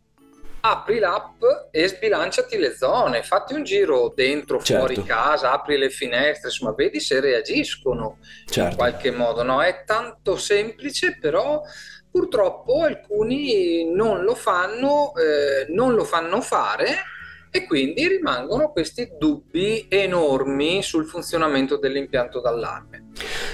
apri 0.67 0.98
l'app 1.00 1.43
e 1.72 1.88
sbilanciati 1.88 2.57
le 2.57 2.75
zone, 2.75 3.22
fatti 3.22 3.53
un 3.53 3.63
giro 3.63 4.12
dentro, 4.15 4.60
Certo. 4.60 4.86
fuori 4.86 5.03
casa, 5.03 5.51
apri 5.51 5.77
le 5.77 5.89
finestre, 5.91 6.50
insomma, 6.50 6.74
vedi 6.74 7.00
se 7.00 7.19
reagiscono 7.19 8.17
in 8.19 8.48
Certo. 8.51 8.75
qualche 8.75 9.12
modo, 9.12 9.43
no? 9.43 9.62
È 9.62 9.84
tanto 9.86 10.38
semplice, 10.38 11.17
però 11.19 11.62
purtroppo 12.10 12.81
alcuni 12.81 13.91
non 13.93 14.24
lo 14.24 14.34
fanno, 14.34 15.13
eh, 15.15 15.65
non 15.69 15.93
lo 15.93 16.03
fanno 16.03 16.41
fare 16.41 16.95
e 17.51 17.65
quindi 17.65 18.07
rimangono 18.07 18.72
questi 18.72 19.12
dubbi 19.19 19.86
enormi 19.89 20.81
sul 20.81 21.05
funzionamento 21.05 21.77
dell'impianto 21.77 22.41
d'allarme. 22.41 23.12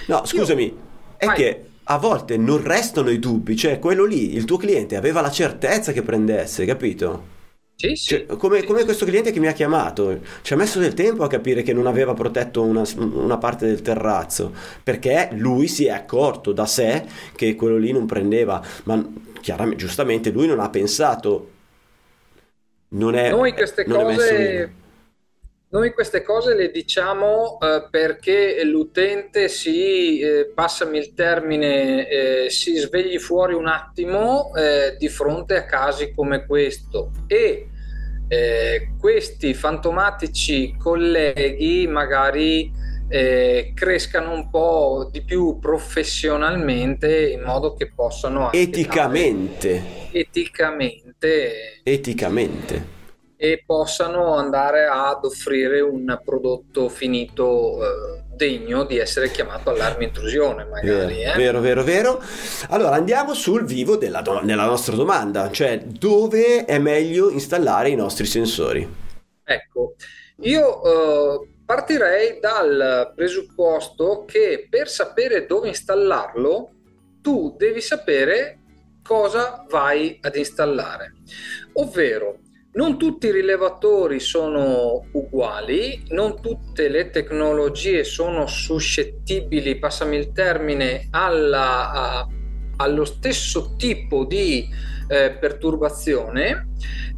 No, 0.08 0.26
scusami, 0.26 0.80
è 1.18 1.26
Vai. 1.26 1.36
che 1.36 1.66
a 1.86 1.98
volte 1.98 2.38
non 2.38 2.62
restano 2.64 3.10
i 3.10 3.20
dubbi, 3.20 3.56
cioè 3.56 3.80
quello 3.80 4.06
lì, 4.06 4.36
il 4.36 4.46
tuo 4.46 4.58
cliente 4.58 4.96
aveva 4.96 5.22
la 5.22 5.32
certezza 5.32 5.92
che 5.92 6.02
prendesse, 6.04 6.66
capito? 6.66 7.40
Sì, 7.76 7.96
sì. 7.96 8.10
Cioè, 8.10 8.26
come, 8.38 8.64
come 8.64 8.84
questo 8.84 9.06
cliente 9.06 9.32
che 9.32 9.40
mi 9.40 9.48
ha 9.48 9.54
chiamato, 9.54 10.20
ci 10.42 10.54
ha 10.54 10.56
messo 10.56 10.80
del 10.80 10.94
tempo 10.94 11.24
a 11.24 11.28
capire 11.28 11.64
che 11.64 11.74
non 11.74 11.88
aveva 11.88 12.14
protetto 12.14 12.64
una, 12.64 12.84
una 12.98 13.38
parte 13.38 13.66
del 13.66 13.82
terrazzo, 13.82 14.54
perché 14.84 15.30
lui 15.34 15.68
si 15.68 15.86
è 15.86 15.92
accorto 15.92 16.52
da 16.52 16.66
sé 16.66 17.06
che 17.36 17.56
quello 17.56 17.78
lì 17.78 17.92
non 17.92 18.06
prendeva, 18.06 18.64
ma 18.84 19.04
chiaramente, 19.42 19.78
giustamente, 19.84 20.30
lui 20.30 20.48
non 20.48 20.60
ha 20.60 20.70
pensato. 20.70 21.50
Non 22.90 23.16
è, 23.16 23.32
Noi 23.32 23.54
queste 23.54 23.86
non 23.86 24.04
cose. 24.04 24.74
Noi 25.72 25.94
queste 25.94 26.22
cose 26.22 26.54
le 26.54 26.70
diciamo 26.70 27.58
eh, 27.60 27.88
perché 27.90 28.62
l'utente 28.66 29.48
si, 29.48 30.20
eh, 30.20 30.52
passami 30.54 30.98
il 30.98 31.14
termine, 31.14 32.10
eh, 32.10 32.50
si 32.50 32.76
svegli 32.76 33.18
fuori 33.18 33.54
un 33.54 33.68
attimo 33.68 34.54
eh, 34.54 34.98
di 34.98 35.08
fronte 35.08 35.56
a 35.56 35.66
casi 35.66 36.14
come 36.14 36.46
questo. 36.46 37.12
E 37.26 37.70
eh, 38.28 38.92
questi 39.00 39.54
fantomatici 39.54 40.76
colleghi 40.78 41.88
magari 41.88 42.70
eh, 43.08 43.72
crescano 43.74 44.34
un 44.34 44.50
po' 44.50 45.08
di 45.10 45.22
più 45.22 45.58
professionalmente 45.58 47.30
in 47.30 47.44
modo 47.44 47.76
che 47.76 47.90
possano 47.94 48.52
Eticamente, 48.52 50.10
eticamente. 50.12 51.80
Eticamente. 51.84 53.00
E 53.44 53.64
possano 53.66 54.36
andare 54.36 54.86
ad 54.86 55.26
offrire 55.26 55.82
un 55.82 56.22
prodotto 56.24 56.90
finito 56.90 57.84
eh, 57.84 58.24
degno 58.36 58.84
di 58.84 59.00
essere 59.00 59.32
chiamato 59.32 59.72
allarme 59.72 60.04
intrusione 60.04 60.64
magari 60.66 61.16
Vero, 61.16 61.34
eh. 61.34 61.38
vero, 61.38 61.60
vero, 61.60 61.84
vero. 61.84 62.24
Allora 62.70 62.98
andiamo 62.98 63.34
sul 63.34 63.66
vivo 63.66 63.98
della, 63.98 64.22
do- 64.22 64.42
della 64.44 64.66
nostra 64.66 64.96
domanda, 64.96 65.50
cioè 65.50 65.80
dove 65.80 66.66
è 66.66 66.78
meglio 66.78 67.32
installare 67.32 67.90
i 67.90 67.96
nostri 67.96 68.28
sensori? 68.28 68.88
ecco 69.44 69.96
io 70.42 70.84
eh, 70.84 71.48
partirei 71.66 72.40
dal 72.40 73.12
presupposto 73.16 74.24
che 74.28 74.68
per 74.70 74.88
sapere 74.88 75.48
dove 75.48 75.68
installarlo 75.68 76.70
tu 77.22 77.56
devi 77.58 77.82
sapere 77.82 78.60
cosa 79.04 79.66
vai 79.68 80.20
ad 80.22 80.36
installare 80.36 81.14
ovvero 81.74 82.38
non 82.74 82.98
tutti 82.98 83.28
i 83.28 83.32
rilevatori 83.32 84.20
sono 84.20 85.06
uguali, 85.12 86.04
non 86.10 86.40
tutte 86.42 86.88
le 86.88 87.10
tecnologie 87.10 88.04
sono 88.04 88.48
suscettibili, 88.48 89.78
passami 89.78 90.18
il 90.18 90.32
termine, 90.32 91.08
alla- 91.12 91.92
a- 91.92 92.28
allo 92.78 93.06
stesso 93.06 93.76
tipo 93.76 94.26
di 94.26 94.68
eh, 95.08 95.32
perturbazione 95.32 96.70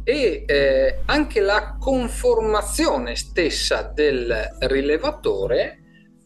e 0.02 0.42
eh, 0.46 0.98
anche 1.06 1.40
la 1.40 1.76
conformazione 1.78 3.14
stessa 3.14 3.82
del 3.94 4.56
rilevatore 4.60 5.78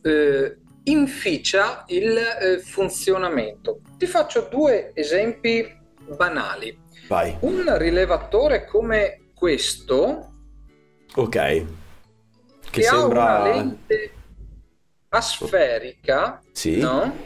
eh, 0.03 0.57
inficia 0.85 1.85
il 1.89 2.17
eh, 2.17 2.59
funzionamento. 2.61 3.81
Ti 3.99 4.07
faccio 4.07 4.49
due 4.51 4.93
esempi 4.95 5.67
banali. 6.17 6.87
Vai, 7.09 7.37
Un 7.41 7.79
rilevatore 7.79 8.67
come 8.67 9.31
questo 9.35 10.33
ok. 11.15 11.31
Che 11.31 11.67
che, 12.71 12.83
sembra... 12.83 13.23
una 13.41 13.43
lente 13.45 14.13
asferica, 15.09 16.43
Sì, 16.53 16.79
no? 16.81 17.17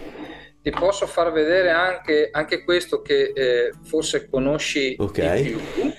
Ti 0.62 0.70
posso 0.70 1.08
far 1.08 1.32
vedere 1.32 1.70
anche, 1.70 2.28
anche 2.30 2.62
questo 2.62 3.02
che 3.02 3.32
eh, 3.34 3.72
forse 3.82 4.28
conosci 4.30 4.94
Ok. 4.98 5.34
di 5.34 5.50
più. 5.74 5.92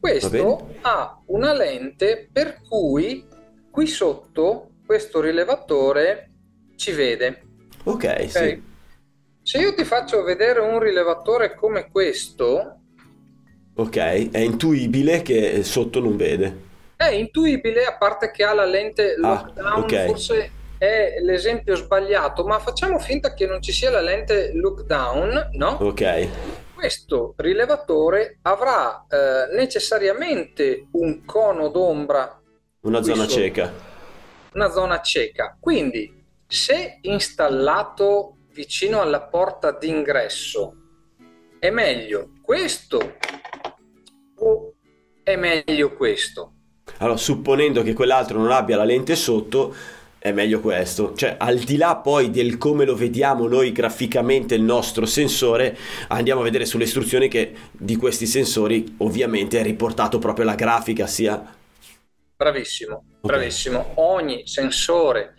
Questo 0.00 0.74
ha 0.80 1.22
una 1.26 1.52
lente 1.52 2.28
per 2.32 2.60
cui 2.68 3.24
qui 3.70 3.86
sotto 3.86 4.70
questo 4.84 5.20
rilevatore 5.20 6.30
ci 6.74 6.90
vede. 6.90 7.42
ok, 7.84 8.04
ok? 8.04 8.30
sì. 8.30 8.62
Se 9.42 9.58
io 9.58 9.74
ti 9.74 9.84
faccio 9.84 10.24
vedere 10.24 10.58
un 10.58 10.80
rilevatore 10.80 11.54
come 11.54 11.88
questo, 11.88 12.75
Ok, 13.78 13.96
è 14.30 14.38
intuibile 14.38 15.20
che 15.22 15.62
sotto 15.62 16.00
non 16.00 16.16
vede. 16.16 16.64
È 16.96 17.08
intuibile, 17.10 17.84
a 17.84 17.96
parte 17.96 18.30
che 18.30 18.42
ha 18.42 18.54
la 18.54 18.64
lente 18.64 19.12
Ah, 19.20 19.28
lockdown, 19.44 19.82
ok. 19.82 20.04
forse 20.06 20.50
è 20.78 21.16
l'esempio 21.20 21.74
sbagliato, 21.76 22.44
ma 22.46 22.58
facciamo 22.58 22.98
finta 22.98 23.34
che 23.34 23.46
non 23.46 23.60
ci 23.60 23.72
sia 23.72 23.90
la 23.90 24.00
lente 24.00 24.52
lockdown, 24.54 25.50
no? 25.52 25.68
Ok, 25.80 26.28
Questo 26.74 27.34
rilevatore 27.36 28.38
avrà 28.42 29.06
eh, 29.08 29.54
necessariamente 29.54 30.86
un 30.92 31.24
cono 31.26 31.68
d'ombra, 31.68 32.40
una 32.82 33.02
zona 33.02 33.22
sotto. 33.24 33.32
cieca. 33.34 33.72
una 34.54 34.70
zona 34.70 35.00
cieca. 35.02 35.56
Quindi, 35.60 36.24
se 36.46 36.98
installato 37.02 38.36
vicino 38.52 39.00
alla 39.02 39.20
porta 39.22 39.72
d'ingresso, 39.72 40.74
è 41.58 41.68
meglio 41.70 42.30
questo 42.42 43.16
o 44.38 44.74
è 45.22 45.36
meglio 45.36 45.94
questo? 45.94 46.52
Allora, 46.98 47.16
supponendo 47.16 47.82
che 47.82 47.92
quell'altro 47.92 48.38
non 48.38 48.50
abbia 48.50 48.76
la 48.76 48.84
lente 48.84 49.16
sotto, 49.16 49.74
è 50.18 50.32
meglio 50.32 50.60
questo. 50.60 51.14
Cioè, 51.14 51.36
al 51.38 51.58
di 51.58 51.76
là 51.76 51.96
poi 51.96 52.30
del 52.30 52.58
come 52.58 52.84
lo 52.84 52.94
vediamo 52.94 53.46
noi 53.46 53.72
graficamente 53.72 54.54
il 54.54 54.62
nostro 54.62 55.06
sensore, 55.06 55.76
andiamo 56.08 56.40
a 56.40 56.44
vedere 56.44 56.64
sulle 56.64 56.84
istruzioni 56.84 57.28
che 57.28 57.54
di 57.72 57.96
questi 57.96 58.26
sensori 58.26 58.96
ovviamente 58.98 59.60
è 59.60 59.62
riportato 59.62 60.18
proprio 60.18 60.44
la 60.44 60.54
grafica, 60.54 61.06
sia... 61.06 61.54
Bravissimo, 62.36 63.04
bravissimo. 63.20 63.92
Ogni 63.94 64.46
sensore 64.46 65.34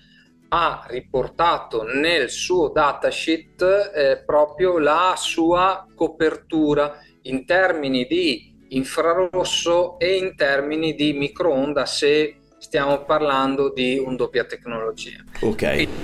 ha 0.50 0.86
riportato 0.88 1.84
nel 1.84 2.30
suo 2.30 2.70
datasheet 2.70 3.92
eh, 3.94 4.24
proprio 4.25 4.80
la 4.80 5.16
sua 5.18 5.86
copertura 5.94 7.00
in 7.24 7.46
termini 7.46 8.06
di 8.06 8.57
infrarosso 8.70 10.00
e 10.00 10.18
in 10.18 10.36
termini 10.36 10.94
di 10.94 11.14
microonda 11.14 11.86
se 11.86 12.38
stiamo 12.58 13.04
parlando 13.06 13.72
di 13.72 13.98
un 13.98 14.16
doppia 14.16 14.44
tecnologia. 14.46 15.24
Ok, 15.42 15.74
Quindi 15.74 15.96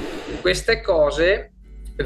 queste 0.42 0.82
cose 0.82 1.52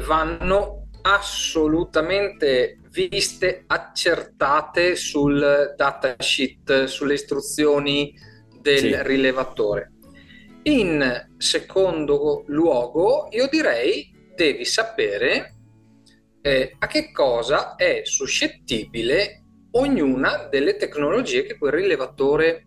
vanno 0.06 0.88
assolutamente 1.02 2.78
viste, 2.90 3.64
accertate 3.66 4.96
sul 4.96 5.74
datasheet, 5.76 6.84
sulle 6.84 7.14
istruzioni 7.14 8.14
del 8.60 8.78
Sì. 8.78 9.02
rilevatore. 9.02 9.92
In 10.64 11.28
secondo 11.38 12.44
luogo, 12.48 13.28
io 13.30 13.46
direi 13.48 14.12
devi 14.34 14.64
sapere 14.64 15.54
eh, 16.42 16.74
a 16.78 16.86
che 16.86 17.10
cosa 17.12 17.74
è 17.76 18.02
suscettibile 18.04 19.44
ognuna 19.72 20.46
delle 20.50 20.76
tecnologie 20.76 21.42
che 21.44 21.58
quel 21.58 21.72
rilevatore 21.72 22.64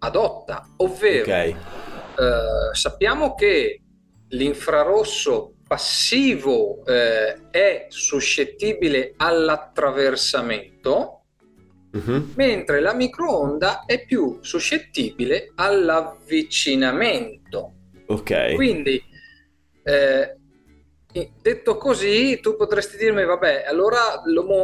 adotta, 0.00 0.66
ovvero 0.78 1.22
ok, 1.24 1.28
eh, 1.30 1.56
sappiamo 2.72 3.34
che 3.34 3.80
l'infrarosso 4.28 5.54
passivo 5.66 6.84
eh, 6.86 7.50
è 7.50 7.86
suscettibile 7.88 9.14
all'attraversamento, 9.16 11.14
Mhm. 11.92 12.34
mentre 12.36 12.78
la 12.80 12.94
microonda 12.94 13.84
è 13.84 14.04
più 14.04 14.38
suscettibile 14.42 15.50
all'avvicinamento. 15.56 17.72
Ok. 18.06 18.54
Quindi, 18.54 19.02
eh, 19.82 20.36
detto 21.12 21.76
così, 21.76 22.38
tu 22.40 22.56
potresti 22.56 22.96
dirmi, 22.96 23.24
vabbè, 23.24 23.64
allora 23.66 24.22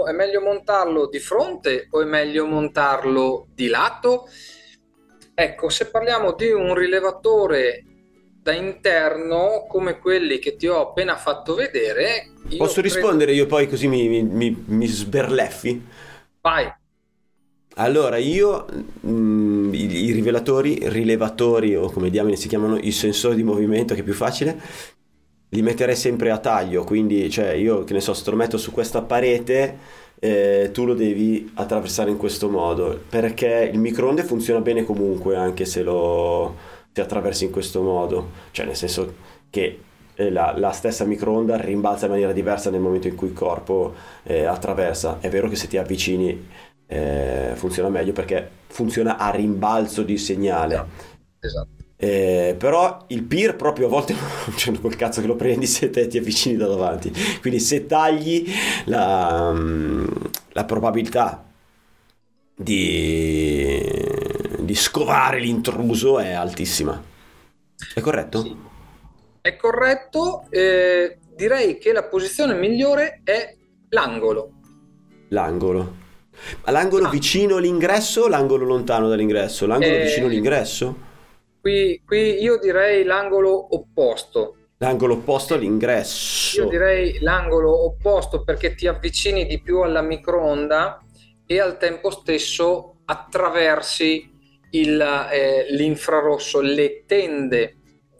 è 0.09 0.12
meglio 0.12 0.41
montarlo 0.41 1.09
di 1.09 1.19
fronte 1.19 1.88
o 1.91 2.00
è 2.00 2.05
meglio 2.05 2.47
montarlo 2.47 3.49
di 3.53 3.67
lato? 3.69 4.29
Ecco, 5.35 5.69
se 5.69 5.91
parliamo 5.91 6.33
di 6.35 6.50
un 6.50 6.75
rilevatore 6.75 7.85
da 8.43 8.53
interno 8.53 9.67
come 9.69 9.99
quelli 9.99 10.38
che 10.38 10.57
ti 10.57 10.67
ho 10.67 10.81
appena 10.88 11.17
fatto 11.17 11.55
vedere, 11.55 12.33
Posso 12.57 12.81
credo- 12.81 12.83
rispondere 12.83 13.33
io 13.33 13.47
poi 13.47 13.69
così 13.69 13.88
mi, 13.88 14.09
mi- 14.23 14.65
mi- 14.67 14.87
sberleffi? 14.87 15.83
Vai. 16.43 16.73
Allora, 17.79 18.17
io 18.17 18.67
mm, 19.07 19.75
i, 19.75 20.05
i 20.07 20.12
rivelatori, 20.12 20.79
rilevatori 20.88 21.76
o 21.76 21.91
come 21.91 22.09
diamine 22.09 22.37
si 22.37 22.49
chiamano 22.49 22.79
i 22.79 22.91
sensori 22.91 23.37
di 23.37 23.43
movimento, 23.43 23.95
che 23.95 24.00
è 24.00 24.05
più 24.05 24.15
facile, 24.15 24.59
li 25.50 25.62
metterei 25.62 25.97
sempre 25.97 26.31
a 26.31 26.38
taglio. 26.38 26.85
Quindi, 26.85 27.31
cioè, 27.31 27.50
io 27.53 27.85
che 27.85 27.93
ne 27.93 28.00
so, 28.00 28.15
se 28.15 28.25
te 28.25 28.31
lo 28.31 28.37
metto 28.37 28.59
su 28.59 28.73
questa 28.73 29.03
parete, 29.03 29.79
eh, 30.19 30.71
tu 30.73 30.85
lo 30.85 30.95
devi 30.95 31.50
attraversare 31.55 32.11
in 32.11 32.17
questo 32.17 32.49
modo. 32.49 33.00
Perché 33.09 33.71
il 33.73 33.79
microonde 33.79 34.23
funziona 34.25 34.61
bene 34.61 34.85
comunque, 34.85 35.37
anche 35.37 35.65
se 35.65 35.83
lo 35.83 36.55
se 36.93 37.03
attraversi 37.03 37.45
in 37.45 37.50
questo 37.50 37.83
modo. 37.83 38.31
Cioè, 38.53 38.67
nel 38.67 38.76
senso 38.76 39.15
che 39.50 39.81
eh, 40.15 40.31
la, 40.31 40.55
la 40.57 40.73
stessa 40.73 41.05
microonda 41.05 41.57
rimbalza 41.57 42.07
in 42.07 42.12
maniera 42.12 42.33
diversa 42.33 42.71
nel 42.71 42.81
momento 42.81 43.07
in 43.07 43.15
cui 43.15 43.29
il 43.29 43.35
corpo 43.35 43.95
eh, 44.25 44.45
attraversa. 44.45 45.19
È 45.21 45.29
vero 45.29 45.49
che 45.49 45.57
se 45.57 45.69
ti 45.69 45.76
avvicini 45.76 46.49
eh, 46.87 47.53
funziona 47.55 47.88
meglio 47.88 48.12
perché 48.12 48.49
funziona 48.69 49.19
a 49.19 49.31
rimbalzo 49.31 50.03
di 50.03 50.17
segnale. 50.17 50.85
Esatto. 51.41 51.75
Eh, 51.99 52.55
però 52.59 53.05
il 53.09 53.23
peer 53.25 53.57
proprio 53.57 53.87
a 53.87 53.88
volte 53.91 54.15
cioè, 54.57 54.79
col 54.81 54.97
cazzo 54.97 55.21
che 55.23 55.26
lo 55.26 55.37
prendi 55.37 55.67
se 55.67 55.91
te 55.91 56.07
ti 56.09 56.19
avvicini 56.19 56.57
da 56.57 56.67
davanti. 56.67 57.12
Quindi 57.41 57.61
se 57.61 57.87
tagli 57.87 58.47
la, 58.87 59.53
mm, 59.53 60.07
la 60.53 60.65
probabilità 60.65 61.45
di, 62.55 63.81
di 64.61 64.75
scovare 64.75 65.41
l'intruso 65.41 66.19
è 66.19 66.33
altissima. 66.33 67.03
È 67.93 68.00
corretto? 68.00 68.43
Sì. 68.43 68.57
È 69.41 69.57
corretto, 69.57 70.47
eh, 70.50 71.19
direi 71.35 71.79
che 71.79 71.93
la 71.93 72.05
posizione 72.05 72.55
migliore 72.55 73.23
è 73.25 73.57
l'angolo. 73.91 74.53
L'angolo. 75.29 76.05
L'angolo 76.65 77.07
Ah. 77.07 77.09
vicino 77.09 77.57
all'ingresso 77.57 78.23
o 78.23 78.29
l'angolo 78.29 78.65
lontano 78.65 79.09
dall'ingresso? 79.09 79.67
L'angolo 79.67 79.97
Eh, 79.97 80.00
vicino 80.00 80.26
all'ingresso? 80.26 81.05
Qui, 81.66 82.00
qui 82.06 82.40
io 82.40 82.61
direi 82.61 83.02
l'angolo 83.02 83.75
opposto. 83.75 84.68
L'angolo 84.76 85.14
opposto 85.14 85.54
all'ingresso. 85.54 86.62
Io 86.62 86.68
direi 86.68 87.18
l'angolo 87.23 87.87
opposto 87.87 88.44
perché 88.44 88.76
ti 88.76 88.87
avvicini 88.87 89.46
di 89.46 89.61
più 89.61 89.80
alla 89.80 90.00
microonda 90.00 91.04
e 91.44 91.58
al 91.58 91.76
tempo 91.76 92.11
stesso 92.11 92.99
attraversi 93.06 94.30
il, 94.70 95.28
eh, 95.32 95.66
l'infrarosso, 95.70 96.61
le 96.61 97.02
tende 97.04 97.78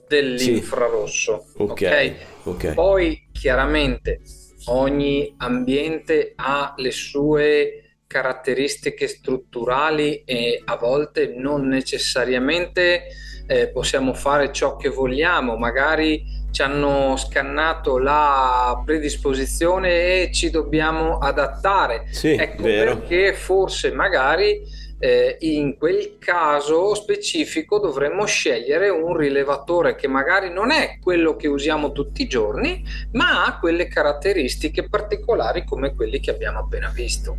dell'infrarosso. 0.09 1.47
Ok, 1.59 2.15
ok. 2.43 2.75
Poi 2.75 3.29
chiaramente 3.31 4.23
ogni 4.71 5.33
ambiente 5.37 6.33
ha 6.35 6.75
le 6.79 6.91
sue 6.91 7.93
caratteristiche 8.09 9.07
strutturali 9.07 10.25
e 10.25 10.61
a 10.65 10.77
volte 10.77 11.33
non 11.37 11.69
necessariamente 11.69 13.05
eh, 13.47 13.69
possiamo 13.69 14.13
fare 14.15 14.53
ciò 14.53 14.77
che 14.77 14.89
vogliamo, 14.89 15.57
magari 15.57 16.35
ci 16.51 16.63
hanno 16.63 17.17
scannato 17.17 17.99
la 17.99 18.81
predisposizione 18.85 20.23
e 20.23 20.31
ci 20.33 20.51
dobbiamo 20.51 21.19
adattare. 21.19 22.07
Sì, 22.11 22.33
Ecco 22.33 22.63
vero. 22.63 22.97
perché 22.97 23.35
forse 23.35 23.93
magari 23.93 24.63
eh, 24.99 25.37
in 25.41 25.77
quel 25.77 26.17
caso 26.19 26.95
specifico 26.95 27.79
dovremmo 27.79 28.25
scegliere 28.25 28.89
un 28.89 29.17
rilevatore 29.17 29.95
che 29.95 30.09
magari 30.09 30.51
non 30.51 30.71
è 30.71 30.99
quello 31.03 31.37
che 31.37 31.49
usiamo 31.49 31.93
tutti 31.93 32.23
i 32.23 32.27
giorni, 32.27 32.83
ma 33.13 33.45
ha 33.45 33.59
quelle 33.59 33.89
caratteristiche 33.89 34.89
particolari 34.89 35.65
come 35.65 35.95
quelli 35.95 36.21
che 36.21 36.31
abbiamo 36.31 36.61
appena 36.61 36.89
visto. 36.89 37.37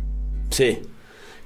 Sì. 0.48 0.96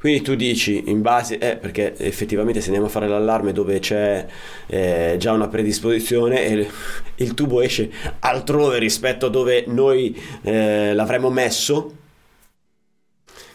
Quindi 0.03 0.23
tu 0.23 0.35
dici 0.35 0.91
in 0.91 1.01
base, 1.01 1.39
eh, 1.39 1.57
perché 1.57 1.97
effettivamente 1.97 2.59
se 2.61 2.67
andiamo 2.67 2.89
a 2.89 2.91
fare 2.91 3.07
l'allarme 3.07 3.53
dove 3.53 3.79
c'è 3.79 4.27
eh, 4.67 5.15
già 5.17 5.31
una 5.31 5.47
predisposizione 5.47 6.45
e 6.45 6.69
il, 7.15 7.35
tubo 7.35 7.61
esce 7.61 7.89
altrove 8.19 8.81
rispetto 8.81 9.27
a 9.27 9.29
dove 9.29 9.63
noi 9.69 10.21
eh, 10.43 10.93
l'avremmo 10.93 11.31
messo, 11.31 11.95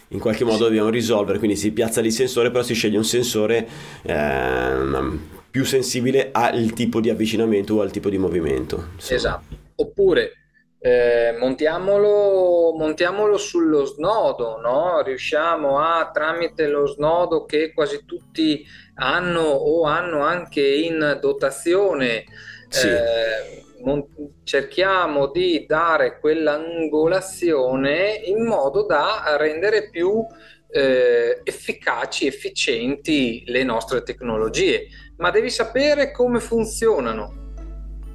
in 0.07 0.19
qualche 0.19 0.45
modo 0.45 0.63
dobbiamo 0.63 0.88
risolvere, 0.88 1.38
quindi 1.38 1.57
si 1.57 1.71
piazza 1.71 1.99
lì 1.99 2.07
il 2.07 2.13
sensore, 2.13 2.49
però 2.49 2.63
si 2.63 2.75
sceglie 2.75 2.95
un 2.95 3.03
sensore 3.03 3.67
ehm, 4.03 5.19
più 5.51 5.65
sensibile 5.65 6.29
al 6.31 6.71
tipo 6.71 7.01
di 7.01 7.10
avvicinamento 7.10 7.73
o 7.73 7.81
al 7.81 7.91
tipo 7.91 8.10
di 8.10 8.17
movimento. 8.17 8.91
insomma. 8.95 9.17
Esatto. 9.17 9.57
Oppure 9.75 10.31
eh, 10.79 11.35
montiamolo, 11.39 12.75
montiamolo 12.77 13.37
sullo 13.37 13.83
snodo, 13.85 14.57
no? 14.57 15.01
Riusciamo 15.01 15.79
a, 15.79 16.11
tramite 16.13 16.67
lo 16.67 16.85
snodo 16.85 17.45
che 17.45 17.73
quasi 17.73 18.05
tutti 18.05 18.63
hanno 18.95 19.41
o 19.41 19.85
hanno 19.85 20.21
anche 20.21 20.61
in 20.61 21.17
dotazione, 21.19 22.25
Sì. 22.69 22.87
eh, 22.87 23.63
mon- 23.83 24.05
cerchiamo 24.43 25.31
di 25.31 25.65
dare 25.65 26.19
quell'angolazione 26.19 28.21
in 28.25 28.45
modo 28.45 28.85
da 28.85 29.35
rendere 29.37 29.89
più 29.89 30.23
eh, 30.69 31.39
efficaci, 31.43 32.27
efficienti 32.27 33.43
le 33.47 33.63
nostre 33.63 34.03
tecnologie. 34.03 34.87
Ma 35.17 35.31
devi 35.31 35.49
sapere 35.49 36.11
come 36.11 36.39
funzionano 36.41 37.45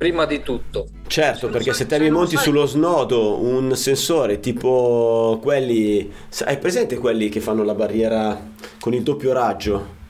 prima 0.03 0.27
di 0.27 0.43
tutto. 0.43 0.89
Certo, 1.07 1.49
perché 1.49 1.73
se 1.73 1.87
te 1.87 2.01
mi 2.01 2.11
monti 2.11 2.37
sullo 2.37 2.67
snodo 2.67 3.41
un 3.41 3.77
sensore 3.77 4.41
tipo 4.41 5.39
quelli, 5.41 6.11
hai 6.45 6.59
presente 6.59 6.97
quelli 6.97 7.29
che 7.29 7.39
fanno 7.39 7.63
la 7.63 7.75
barriera 7.75 8.51
con 8.81 8.95
il 8.95 9.05
doppio 9.05 9.33
raggio? 9.33 10.01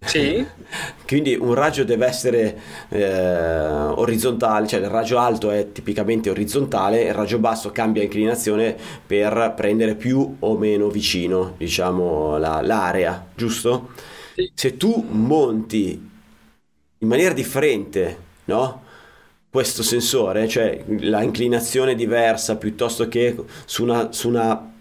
Sì, 0.00 0.46
Quindi 1.06 1.34
un 1.34 1.52
raggio 1.52 1.84
deve 1.84 2.06
essere 2.06 2.58
eh, 2.88 3.04
orizzontale, 3.04 4.66
cioè 4.66 4.80
il 4.80 4.88
raggio 4.88 5.18
alto 5.18 5.50
è 5.50 5.72
tipicamente 5.72 6.30
orizzontale, 6.30 7.02
il 7.02 7.14
raggio 7.14 7.38
basso 7.38 7.70
cambia 7.70 8.02
inclinazione 8.02 8.74
per 9.06 9.52
prendere 9.54 9.94
più 9.94 10.36
o 10.38 10.56
meno 10.56 10.88
vicino, 10.88 11.54
diciamo, 11.58 12.38
la- 12.38 12.62
l'area, 12.62 13.26
giusto? 13.34 13.90
Sì. 14.34 14.50
Se 14.54 14.76
tu 14.78 15.06
monti 15.10 16.10
in 16.98 17.08
maniera 17.08 17.34
differente, 17.34 18.18
no? 18.46 18.83
Questo 19.54 19.84
sensore, 19.84 20.48
cioè 20.48 20.82
la 20.98 21.22
inclinazione 21.22 21.94
diversa 21.94 22.56
piuttosto 22.56 23.06
che 23.06 23.36
su 23.66 23.84
una, 23.84 24.10
su 24.10 24.26
una 24.26 24.72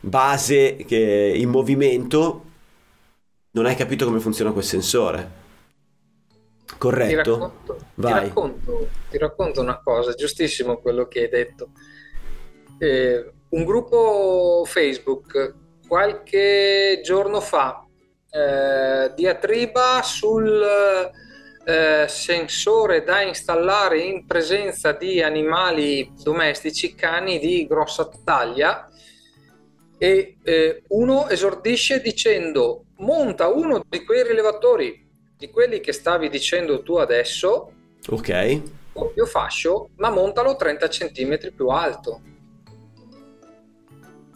base 0.00 0.76
che 0.76 1.32
in 1.34 1.48
movimento, 1.48 2.44
non 3.52 3.64
hai 3.64 3.74
capito 3.74 4.04
come 4.04 4.20
funziona 4.20 4.52
quel 4.52 4.64
sensore. 4.64 5.30
ti 6.66 6.74
Corretto? 6.76 7.38
racconto, 7.38 7.78
ti 7.94 8.02
racconto, 8.02 8.88
ti 9.08 9.16
racconto 9.16 9.60
una 9.62 9.80
cosa, 9.82 10.12
giustissimo 10.12 10.76
quello 10.76 11.08
che 11.08 11.20
hai 11.20 11.28
detto. 11.30 11.70
Eh, 12.76 13.32
un 13.48 13.64
gruppo 13.64 14.62
Facebook 14.66 15.54
qualche 15.88 17.00
giorno 17.02 17.40
fa 17.40 17.82
eh, 18.28 19.10
diatriba 19.14 20.02
sul 20.02 20.62
eh, 21.64 22.06
sensore 22.08 23.04
da 23.04 23.20
installare 23.22 24.00
in 24.00 24.26
presenza 24.26 24.92
di 24.92 25.22
animali 25.22 26.12
domestici, 26.22 26.94
cani 26.94 27.38
di 27.38 27.66
grossa 27.66 28.08
taglia 28.24 28.88
e 29.98 30.38
eh, 30.42 30.82
uno 30.88 31.28
esordisce 31.28 32.00
dicendo 32.00 32.86
monta 32.98 33.48
uno 33.48 33.84
di 33.88 34.04
quei 34.04 34.24
rilevatori 34.24 35.08
di 35.36 35.50
quelli 35.50 35.80
che 35.80 35.92
stavi 35.92 36.28
dicendo 36.28 36.82
tu 36.82 36.96
adesso 36.96 37.72
Ok. 38.08 38.60
doppio 38.92 39.26
fascio 39.26 39.90
ma 39.96 40.10
montalo 40.10 40.56
30 40.56 40.88
cm 40.88 41.52
più 41.54 41.68
alto 41.68 42.20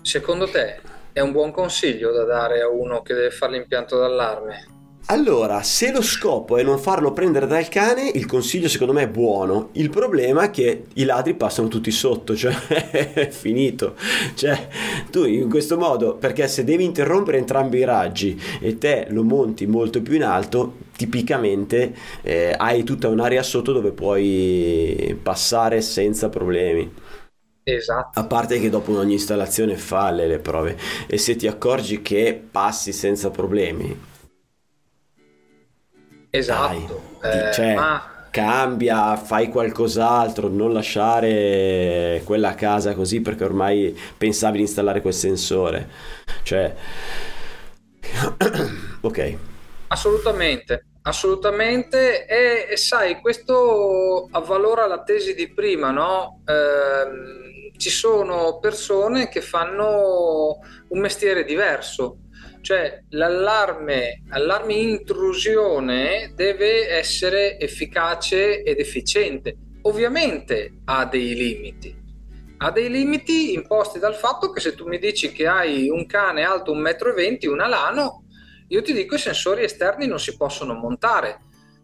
secondo 0.03 0.49
te 0.49 0.81
è 1.13 1.21
un 1.21 1.33
buon 1.33 1.51
consiglio 1.51 2.13
da 2.13 2.23
dare 2.25 2.61
a 2.61 2.69
uno 2.69 3.03
che 3.03 3.15
deve 3.15 3.31
fare 3.31 3.53
l'impianto 3.53 3.99
d'allarme 3.99 4.76
Allora, 5.09 5.63
se 5.63 5.93
lo 5.93 6.03
scopo 6.03 6.57
è 6.57 6.65
non 6.65 6.81
farlo 6.81 7.13
prendere 7.13 7.47
dal 7.47 7.69
cane, 7.69 8.11
il 8.13 8.27
consiglio 8.27 8.69
secondo 8.69 8.93
me 8.93 9.03
è 9.03 9.09
buono. 9.09 9.69
Il 9.73 9.89
problema 9.89 10.43
è 10.45 10.51
che 10.51 10.87
i 10.95 11.05
ladri 11.05 11.35
passano 11.35 11.69
tutti 11.69 11.93
sotto, 11.93 12.35
cioè 12.35 12.53
è 13.15 13.29
finito. 13.31 13.95
Cioè, 14.35 14.69
tu 15.09 15.25
in 15.25 15.49
questo 15.49 15.79
modo, 15.79 16.17
perché 16.17 16.49
se 16.49 16.65
devi 16.65 16.83
interrompere 16.83 17.39
entrambi 17.39 17.79
i 17.79 17.85
raggi 17.85 18.41
e 18.61 18.79
te 18.79 19.07
lo 19.11 19.23
monti 19.23 19.67
molto 19.69 20.03
più 20.03 20.15
in 20.15 20.25
alto, 20.25 20.79
tipicamente 20.97 21.95
eh, 22.23 22.53
hai 22.59 22.83
tutta 22.83 23.07
un'area 23.07 23.45
sotto 23.45 23.73
dove 23.73 23.93
puoi 23.93 25.17
passare 25.23 25.83
senza 25.83 26.29
problemi. 26.29 26.93
Esatto. 27.63 28.19
A 28.19 28.25
parte 28.25 28.59
che 28.59 28.71
dopo 28.71 28.97
ogni 28.97 29.15
installazione 29.15 29.77
falle 29.77 30.27
le 30.27 30.39
prove 30.39 30.77
e 31.07 31.17
se 31.19 31.37
ti 31.37 31.47
accorgi 31.47 32.03
che 32.03 32.41
passi 32.51 32.93
senza 32.93 33.31
problemi, 33.31 34.15
Esatto. 36.39 37.19
Dai, 37.21 37.49
Eh, 37.49 37.53
cioè, 37.53 37.75
ma 37.75 38.11
cambia, 38.31 39.17
fai 39.17 39.49
qualcos'altro, 39.49 40.49
non 40.49 40.73
lasciare 40.73 42.21
quella 42.25 42.55
casa 42.55 42.95
così 42.95 43.21
perché 43.23 43.45
ormai 43.45 43.99
pensavi 44.17 44.57
di 44.59 44.63
installare 44.65 45.01
quel 45.01 45.15
sensore. 45.15 45.89
Cioè, 46.43 46.75
ok, 49.01 49.39
assolutamente, 49.89 50.87
assolutamente. 51.03 52.27
E, 52.27 52.69
e 52.71 52.77
sai, 52.77 53.21
questo 53.21 54.29
avvalora 54.31 54.87
la 54.87 55.03
tesi 55.03 55.35
di 55.35 55.53
prima, 55.53 55.91
no? 55.91 56.43
Ehm, 56.47 57.73
ci 57.77 57.91
sono 57.91 58.59
persone 58.59 59.29
che 59.29 59.41
fanno 59.41 60.59
un 60.89 61.01
mestiere 61.01 61.45
diverso. 61.45 62.19
Cioè, 62.67 63.05
l'allarme, 63.11 64.25
allarme 64.31 64.75
intrusione 64.75 66.33
deve 66.35 66.89
essere 66.91 67.61
efficace 67.61 68.65
ed 68.65 68.81
efficiente. 68.81 69.57
Ovviamente 69.83 70.81
ha 70.87 71.05
dei 71.05 71.37
limiti. 71.37 71.97
Ha 72.57 72.71
dei 72.73 72.91
limiti 72.91 73.53
imposti 73.53 74.01
dal 74.01 74.17
fatto 74.17 74.51
che 74.51 74.59
se 74.59 74.75
tu 74.75 74.89
mi 74.89 74.99
dici 74.99 75.31
che 75.31 75.47
hai 75.47 75.89
un 75.89 76.07
cane 76.07 76.43
alto 76.43 76.75
1,20 76.75 77.47
m, 77.47 77.53
un 77.53 77.61
alano, 77.61 78.25
io 78.67 78.83
ti 78.83 78.93
dico 78.93 79.15
i 79.15 79.19
sensori 79.21 79.63
esterni 79.63 80.09
non 80.09 80.19
si 80.19 80.37
possono 80.37 80.75
montare, 80.75 81.39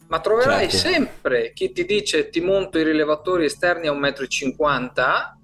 ma 0.09 0.19
troverai 0.19 0.69
Certo. 0.69 0.89
sempre 0.89 1.53
chi 1.53 1.71
ti 1.71 1.85
dice 1.85 2.29
ti 2.29 2.41
monto 2.41 2.81
i 2.81 2.83
rilevatori 2.83 3.45
esterni 3.45 3.87
a 3.87 3.93
1,50 3.93 5.37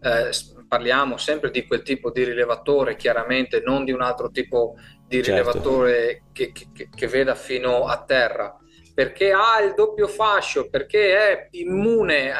m, 0.00 0.06
eh, 0.06 0.32
parliamo 0.68 1.16
sempre 1.16 1.50
di 1.50 1.66
quel 1.66 1.82
tipo 1.82 2.10
di 2.12 2.22
rilevatore, 2.24 2.96
chiaramente 2.96 3.62
non 3.64 3.84
di 3.84 3.92
un 3.92 4.02
altro 4.02 4.30
tipo 4.30 4.74
di 5.06 5.22
Certo. 5.22 5.30
rilevatore 5.30 6.24
che, 6.32 6.52
che- 6.52 6.68
che- 6.72 6.88
che 6.94 7.06
veda 7.08 7.34
fino 7.34 7.86
a 7.86 8.04
terra, 8.04 8.54
perché 8.94 9.32
ha 9.32 9.60
il 9.62 9.72
doppio 9.74 10.06
fascio, 10.06 10.68
perché 10.68 11.16
è 11.16 11.48
immune 11.52 12.28
eh, 12.28 12.32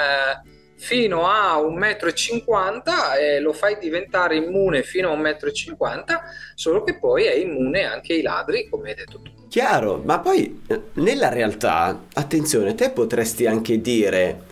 fino 0.76 1.26
a 1.26 1.56
1,50 1.60 3.14
m 3.14 3.18
e 3.20 3.40
lo 3.40 3.52
fai 3.52 3.78
diventare 3.80 4.36
immune 4.36 4.82
fino 4.82 5.10
a 5.10 5.14
1,50 5.16 6.14
m, 6.14 6.20
solo 6.54 6.82
che 6.84 6.98
poi 6.98 7.24
è 7.24 7.34
immune 7.34 7.82
anche 7.84 8.12
ai 8.12 8.22
ladri, 8.22 8.68
come 8.68 8.90
hai 8.90 8.94
detto 8.94 9.20
tu. 9.20 9.32
chiaro, 9.48 10.00
ma 10.04 10.20
poi 10.20 10.62
eh, 10.68 10.82
nella 10.94 11.30
realtà, 11.30 12.06
attenzione, 12.14 12.74
te 12.74 12.90
potresti 12.90 13.46
anche 13.46 13.80
dire, 13.80 14.42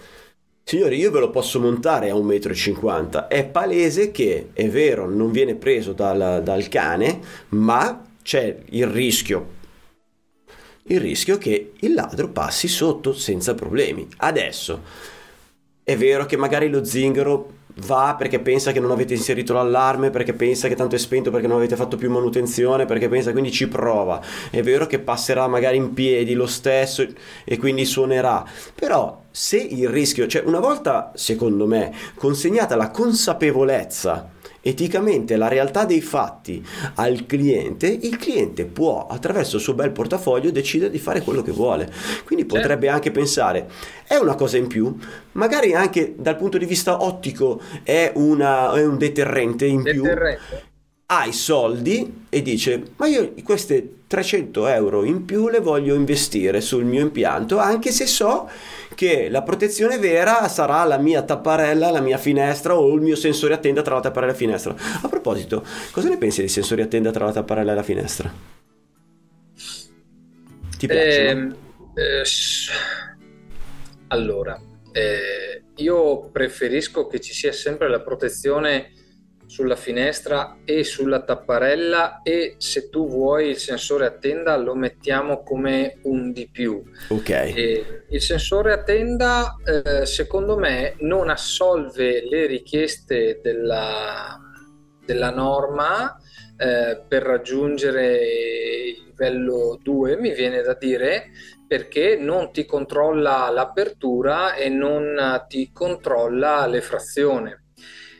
signori, 0.68 0.96
io 0.98 1.12
ve 1.12 1.20
lo 1.20 1.31
posso 1.31 1.61
montare 1.61 2.11
a 2.11 2.14
1,50 2.14 3.24
m, 3.24 3.26
è 3.29 3.44
palese 3.46 4.11
che, 4.11 4.48
è 4.52 4.68
vero, 4.68 5.09
non 5.09 5.31
viene 5.31 5.55
preso 5.55 5.92
dal, 5.92 6.42
dal 6.42 6.66
cane, 6.66 7.20
ma 7.50 8.05
c'è 8.20 8.62
il 8.70 8.88
rischio 8.88 9.55
il 10.88 11.00
rischio 11.00 11.38
che 11.38 11.72
il 11.79 11.94
ladro 11.94 12.29
passi 12.29 12.68
sotto 12.68 13.12
senza 13.12 13.55
problemi. 13.55 14.07
Adesso 14.18 14.83
è 15.83 15.96
vero 15.96 16.26
che 16.26 16.37
magari 16.37 16.68
lo 16.68 16.85
zingaro 16.85 17.52
va 17.80 18.14
perché 18.16 18.38
pensa 18.40 18.72
che 18.72 18.80
non 18.80 18.90
avete 18.90 19.14
inserito 19.14 19.52
l'allarme, 19.52 20.10
perché 20.10 20.32
pensa 20.32 20.68
che 20.68 20.74
tanto 20.74 20.94
è 20.94 20.98
spento 20.98 21.30
perché 21.30 21.46
non 21.46 21.56
avete 21.56 21.76
fatto 21.76 21.96
più 21.96 22.10
manutenzione, 22.10 22.86
perché 22.86 23.08
pensa 23.08 23.32
quindi 23.32 23.50
ci 23.52 23.68
prova. 23.68 24.20
È 24.50 24.62
vero 24.62 24.86
che 24.86 24.98
passerà 24.98 25.46
magari 25.46 25.76
in 25.76 25.92
piedi 25.92 26.34
lo 26.34 26.46
stesso 26.46 27.06
e 27.44 27.58
quindi 27.58 27.84
suonerà. 27.84 28.44
Però 28.74 29.24
se 29.30 29.58
il 29.58 29.88
rischio, 29.88 30.26
cioè 30.26 30.42
una 30.46 30.60
volta, 30.60 31.12
secondo 31.14 31.66
me, 31.66 31.92
consegnata 32.14 32.76
la 32.76 32.90
consapevolezza 32.90 34.34
eticamente 34.68 35.37
la 35.37 35.48
realtà 35.48 35.85
dei 35.85 36.00
fatti 36.00 36.64
al 36.96 37.24
cliente, 37.26 37.87
il 37.87 38.16
cliente 38.16 38.64
può 38.64 39.07
attraverso 39.09 39.57
il 39.57 39.62
suo 39.62 39.74
bel 39.74 39.92
portafoglio 39.92 40.50
decidere 40.50 40.90
di 40.90 40.98
fare 40.98 41.20
quello 41.22 41.42
che 41.42 41.52
vuole. 41.52 41.90
Quindi 42.24 42.44
Certo. 42.46 42.57
potrebbe 42.61 42.88
anche 42.88 43.11
pensare, 43.11 43.68
è 44.07 44.16
una 44.16 44.35
cosa 44.35 44.57
in 44.57 44.66
più, 44.66 44.94
magari 45.33 45.74
anche 45.74 46.14
dal 46.16 46.37
punto 46.37 46.59
di 46.59 46.64
vista 46.66 47.02
ottico 47.02 47.61
è, 47.83 48.11
una- 48.16 48.72
è 48.74 48.85
un 48.85 48.98
deterrente 48.98 49.66
in 49.66 49.83
più. 49.83 50.02
Ha 51.08 51.24
i 51.24 51.32
soldi 51.32 52.24
e 52.28 52.42
dice, 52.42 52.82
ma 52.96 53.06
io 53.06 53.32
queste 53.44 53.98
300 54.08 54.66
euro 54.66 55.04
in 55.04 55.24
più 55.24 55.48
le 55.48 55.60
voglio 55.60 55.94
investire 55.94 56.60
sul 56.60 56.84
mio 56.84 57.00
impianto, 57.00 57.58
anche 57.58 57.92
se 57.92 58.06
so 58.06 58.48
che 58.96 59.28
la 59.28 59.42
protezione 59.42 59.98
vera 59.98 60.48
sarà 60.48 60.82
la 60.82 60.98
mia 60.98 61.22
tapparella, 61.22 61.90
la 61.92 62.00
mia 62.00 62.18
finestra 62.18 62.76
o 62.76 62.92
il 62.92 63.02
mio 63.02 63.14
sensore 63.14 63.54
a 63.54 63.58
tenda 63.58 63.82
tra 63.82 63.94
la 63.94 64.00
tapparella 64.00 64.32
e 64.32 64.34
la 64.34 64.38
finestra. 64.40 64.74
A 65.02 65.08
proposito, 65.08 65.64
cosa 65.92 66.08
ne 66.08 66.18
pensi 66.18 66.40
dei 66.40 66.48
sensori 66.48 66.82
a 66.82 66.86
tenda 66.86 67.12
tra 67.12 67.26
la 67.26 67.32
tapparella 67.32 67.70
e 67.70 67.74
la 67.76 67.82
finestra? 67.84 68.32
Ti 70.78 70.88
piacciono? 70.88 71.28
Ehm, 71.30 71.56
eh, 71.94 72.24
s- 72.24 72.70
allora, 74.08 74.60
eh, 74.92 75.64
io 75.76 76.30
preferisco 76.30 77.06
che 77.06 77.20
ci 77.20 77.32
sia 77.32 77.52
sempre 77.52 77.88
la 77.88 78.00
protezione 78.00 78.90
sulla 79.46 79.76
finestra 79.76 80.59
e 80.64 80.82
sulla 80.85 81.22
tapparella 81.22 82.20
e 82.22 82.56
se 82.59 82.88
tu 82.90 83.09
vuoi 83.09 83.48
il 83.48 83.56
sensore 83.56 84.06
a 84.06 84.11
tenda 84.11 84.56
lo 84.56 84.74
mettiamo 84.74 85.42
come 85.42 85.98
un 86.02 86.32
di 86.32 86.48
più. 86.50 86.82
ok, 87.09 87.30
E 87.30 88.04
il 88.11 88.20
sensore 88.20 88.72
a 88.72 88.82
tenda, 88.82 89.56
eh, 89.64 90.04
secondo 90.04 90.56
me, 90.59 90.96
non 90.98 91.30
assolve 91.30 92.26
le 92.28 92.46
richieste 92.46 93.40
della, 93.42 94.38
della 95.04 95.30
norma 95.30 96.16
eh, 96.56 97.02
per 97.06 97.22
raggiungere 97.22 98.16
il 98.16 99.04
livello 99.06 99.78
2, 99.80 100.16
mi 100.18 100.35
viene 100.35 100.62
da 100.62 100.74
dire, 100.74 101.30
perché 101.66 102.16
non 102.16 102.52
ti 102.52 102.64
controlla 102.64 103.48
l'apertura 103.50 104.54
e 104.54 104.68
non 104.68 105.44
ti 105.48 105.70
controlla 105.72 106.66
l'effrazione. 106.66 107.64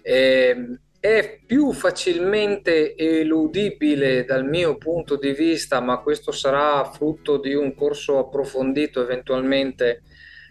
Ehm, 0.03 0.81
è 1.07 1.40
più 1.47 1.73
facilmente 1.73 2.97
eludibile 2.97 4.25
dal 4.25 4.45
mio 4.45 4.77
punto 4.77 5.16
di 5.16 5.33
vista, 5.33 5.81
ma 5.81 6.01
questo 6.01 6.33
sarà 6.33 6.85
frutto 6.90 7.38
di 7.38 7.55
un 7.55 7.75
corso 7.75 8.19
approfondito 8.19 9.01
eventualmente 9.01 10.03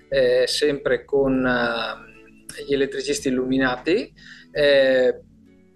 eh, 0.08 0.46
sempre 0.48 1.04
con 1.04 1.46
eh, 1.46 2.64
gli 2.64 2.74
elettricisti 2.74 3.28
illuminati. 3.28 4.14
Eh, 4.52 5.22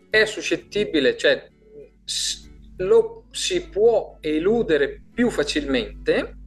è 0.09 0.25
suscettibile, 0.25 1.17
cioè 1.17 1.45
lo 2.77 3.25
si 3.31 3.67
può 3.67 4.17
eludere 4.21 5.03
più 5.13 5.29
facilmente 5.29 6.37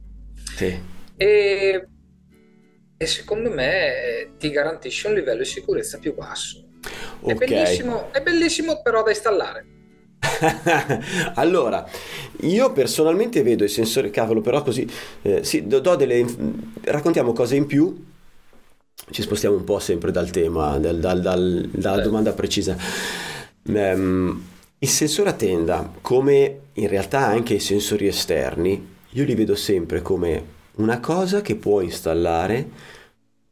sì. 0.55 0.75
e, 1.15 1.87
e 2.97 3.05
secondo 3.05 3.51
me 3.51 4.03
eh, 4.03 4.31
ti 4.39 4.49
garantisce 4.49 5.07
un 5.07 5.13
livello 5.13 5.43
di 5.43 5.45
sicurezza 5.45 5.99
più 5.99 6.15
basso. 6.15 6.62
È 7.25 7.31
Ok. 7.31 7.35
bellissimo, 7.35 8.11
è 8.11 8.21
bellissimo 8.21 8.81
però 8.81 9.03
da 9.03 9.09
installare. 9.09 9.65
allora, 11.35 11.87
io 12.41 12.71
personalmente 12.71 13.43
vedo 13.43 13.63
i 13.63 13.69
sensori, 13.69 14.09
cavolo, 14.09 14.41
però 14.41 14.61
così, 14.63 14.87
eh, 15.21 15.43
sì, 15.43 15.67
do, 15.67 15.79
do 15.79 15.95
delle, 15.95 16.25
raccontiamo 16.83 17.33
cose 17.33 17.55
in 17.55 17.65
più, 17.65 18.05
ci 19.11 19.21
spostiamo 19.21 19.55
un 19.55 19.63
po' 19.63 19.79
sempre 19.79 20.11
dal 20.11 20.29
tema, 20.29 20.77
dal- 20.77 20.99
dal- 20.99 21.21
dal- 21.21 21.69
dalla 21.71 21.95
Certo. 21.95 22.09
domanda 22.09 22.31
precisa. 22.33 22.77
Ehm, 23.67 24.43
il 24.79 24.89
sensore 24.89 25.29
a 25.29 25.33
tenda, 25.33 25.91
come 26.01 26.59
in 26.73 26.87
realtà 26.87 27.25
anche 27.25 27.55
i 27.55 27.59
sensori 27.59 28.07
esterni, 28.07 28.91
io 29.11 29.23
li 29.25 29.35
vedo 29.35 29.55
sempre 29.55 30.01
come 30.01 30.51
una 30.75 30.99
cosa 30.99 31.41
che 31.41 31.55
puoi 31.55 31.85
installare 31.85 32.67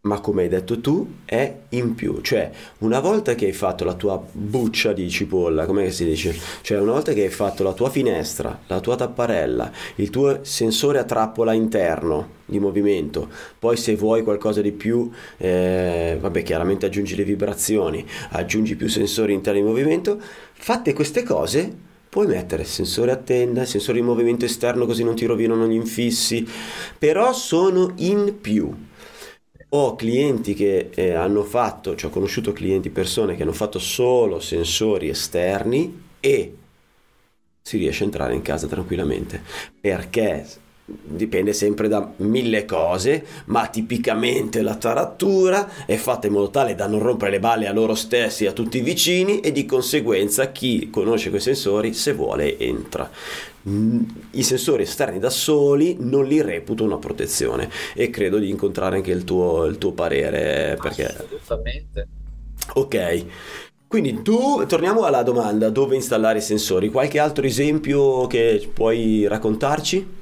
ma 0.03 0.19
come 0.19 0.43
hai 0.43 0.49
detto 0.49 0.79
tu 0.81 1.17
è 1.25 1.55
in 1.69 1.93
più, 1.93 2.21
cioè 2.21 2.49
una 2.79 2.99
volta 2.99 3.35
che 3.35 3.45
hai 3.45 3.53
fatto 3.53 3.83
la 3.83 3.93
tua 3.93 4.19
buccia 4.31 4.93
di 4.93 5.07
cipolla, 5.11 5.67
come 5.67 5.91
si 5.91 6.05
dice? 6.05 6.35
Cioè 6.61 6.79
una 6.79 6.93
volta 6.93 7.13
che 7.13 7.21
hai 7.21 7.29
fatto 7.29 7.61
la 7.61 7.73
tua 7.73 7.91
finestra, 7.91 8.61
la 8.65 8.79
tua 8.79 8.95
tapparella, 8.95 9.71
il 9.95 10.09
tuo 10.09 10.39
sensore 10.41 10.97
a 10.97 11.03
trappola 11.03 11.53
interno 11.53 12.39
di 12.45 12.59
movimento, 12.59 13.29
poi 13.59 13.77
se 13.77 13.95
vuoi 13.95 14.23
qualcosa 14.23 14.61
di 14.61 14.71
più, 14.71 15.07
eh, 15.37 16.17
vabbè 16.19 16.41
chiaramente 16.41 16.87
aggiungi 16.87 17.15
le 17.15 17.23
vibrazioni, 17.23 18.03
aggiungi 18.31 18.75
più 18.75 18.89
sensori 18.89 19.33
interni 19.33 19.61
di 19.61 19.67
movimento, 19.67 20.19
fatte 20.53 20.93
queste 20.93 21.21
cose 21.21 21.89
puoi 22.09 22.25
mettere 22.25 22.65
sensore 22.65 23.11
a 23.11 23.15
tenda, 23.15 23.65
sensore 23.65 23.99
di 23.99 24.03
movimento 24.03 24.45
esterno 24.45 24.85
così 24.85 25.03
non 25.03 25.15
ti 25.15 25.25
rovinano 25.25 25.67
gli 25.67 25.75
infissi, 25.75 26.45
però 26.97 27.31
sono 27.33 27.93
in 27.97 28.41
più. 28.41 28.89
Ho 29.73 29.95
clienti 29.95 30.53
che 30.53 30.89
eh, 30.93 31.13
hanno 31.13 31.43
fatto, 31.43 31.95
cioè 31.95 32.09
ho 32.09 32.13
conosciuto 32.13 32.51
clienti, 32.51 32.89
persone 32.89 33.37
che 33.37 33.43
hanno 33.43 33.53
fatto 33.53 33.79
solo 33.79 34.41
sensori 34.41 35.07
esterni 35.07 36.09
e 36.19 36.55
si 37.61 37.77
riesce 37.77 38.03
a 38.03 38.07
entrare 38.07 38.33
in 38.33 38.41
casa 38.41 38.67
tranquillamente 38.67 39.41
perché 39.79 40.45
dipende 40.83 41.53
sempre 41.53 41.87
da 41.87 42.11
mille 42.17 42.65
cose, 42.65 43.25
ma 43.45 43.67
tipicamente 43.67 44.61
la 44.61 44.75
taratura 44.75 45.85
è 45.85 45.95
fatta 45.95 46.27
in 46.27 46.33
modo 46.33 46.49
tale 46.49 46.75
da 46.75 46.87
non 46.87 46.99
rompere 46.99 47.31
le 47.31 47.39
balle 47.39 47.67
a 47.67 47.71
loro 47.71 47.95
stessi 47.95 48.45
a 48.45 48.51
tutti 48.51 48.79
i 48.79 48.81
vicini 48.81 49.39
e 49.39 49.53
di 49.53 49.65
conseguenza 49.65 50.51
chi 50.51 50.89
conosce 50.89 51.29
quei 51.29 51.41
sensori 51.41 51.93
se 51.93 52.13
vuole 52.13 52.57
entra. 52.59 53.09
Mm, 53.69 54.03
I 54.31 54.43
sensori 54.43 54.83
esterni 54.83 55.19
da 55.19 55.29
soli 55.29 55.95
non 55.99 56.25
li 56.25 56.41
reputo 56.41 56.83
una 56.83 56.97
protezione 56.97 57.69
e 57.93 58.09
credo 58.09 58.37
di 58.37 58.49
incontrare 58.49 58.95
anche 58.95 59.11
il 59.11 59.23
tuo, 59.23 59.65
il 59.65 59.77
tuo 59.77 59.91
parere 59.91 60.77
perché... 60.81 61.05
Assolutamente. 61.05 62.07
Ok, 62.73 63.25
quindi 63.91 64.21
tu, 64.21 64.65
torniamo 64.67 65.03
alla 65.03 65.21
domanda, 65.21 65.69
dove 65.69 65.95
installare 65.95 66.37
i 66.37 66.41
sensori? 66.41 66.89
Qualche 66.89 67.19
altro 67.19 67.45
esempio 67.45 68.25
che 68.25 68.69
puoi 68.73 69.27
raccontarci? 69.27 70.19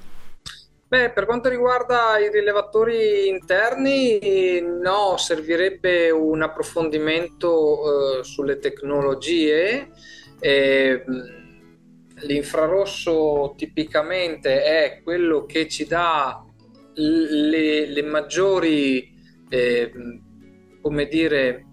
Beh, 0.87 1.11
per 1.11 1.27
quanto 1.27 1.49
riguarda 1.49 2.17
i 2.17 2.31
rilevatori 2.31 3.27
interni, 3.27 4.59
no, 4.59 5.17
servirebbe 5.17 6.09
un 6.09 6.41
approfondimento 6.41 8.21
eh, 8.21 8.23
sulle 8.23 8.57
tecnologie. 8.57 9.89
Eh, 10.39 11.03
l'infrarosso 12.21 13.53
tipicamente 13.57 14.63
è 14.63 15.01
quello 15.03 15.45
che 15.45 15.67
ci 15.67 15.85
dà 15.85 16.43
le, 16.93 17.85
le 17.85 18.01
maggiori, 18.03 19.13
eh, 19.49 19.91
come 20.81 21.07
dire, 21.07 21.65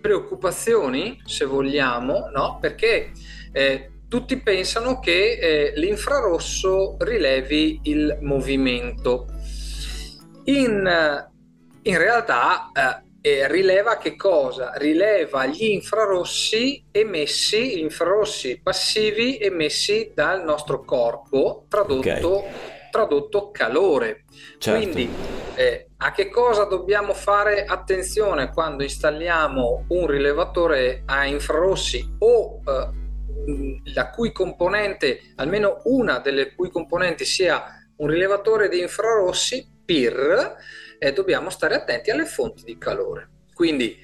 preoccupazioni, 0.00 1.20
se 1.24 1.44
vogliamo, 1.44 2.28
no? 2.32 2.58
Perché 2.60 3.10
eh, 3.52 3.90
tutti 4.08 4.40
pensano 4.40 5.00
che 5.00 5.38
eh, 5.38 5.72
l'infrarosso 5.76 6.96
rilevi 6.98 7.80
il 7.84 8.18
movimento. 8.22 9.26
In, 10.44 11.28
in 11.82 11.98
realtà 11.98 12.70
eh, 13.20 13.48
rileva 13.48 13.96
che 13.96 14.16
cosa? 14.16 14.72
Rileva 14.76 15.46
gli 15.46 15.64
infrarossi 15.64 16.84
emessi, 16.90 17.76
gli 17.76 17.80
infrarossi 17.80 18.60
passivi 18.62 19.38
emessi 19.38 20.12
dal 20.14 20.44
nostro 20.44 20.84
corpo, 20.84 21.64
tradotto, 21.68 22.38
okay. 22.38 22.50
tradotto 22.90 23.50
calore. 23.50 24.24
Certo. 24.58 24.80
Quindi 24.80 25.08
eh, 25.56 25.88
a 25.96 26.12
che 26.12 26.30
cosa 26.30 26.64
dobbiamo 26.64 27.12
fare 27.12 27.64
attenzione 27.64 28.52
quando 28.52 28.84
installiamo 28.84 29.86
un 29.88 30.06
rilevatore 30.06 31.02
a 31.06 31.26
infrarossi 31.26 32.16
o 32.18 32.60
eh, 32.64 33.06
la 33.94 34.10
cui 34.10 34.30
componente, 34.30 35.32
almeno 35.36 35.80
una 35.84 36.18
delle 36.18 36.54
cui 36.54 36.70
componenti 36.70 37.24
sia 37.24 37.64
un 37.96 38.08
rilevatore 38.08 38.68
di 38.68 38.80
infrarossi, 38.80 39.66
PIR, 39.84 40.56
eh, 40.98 41.12
dobbiamo 41.12 41.50
stare 41.50 41.74
attenti 41.74 42.10
alle 42.10 42.26
fonti 42.26 42.64
di 42.64 42.76
calore. 42.78 43.28
Quindi 43.54 43.96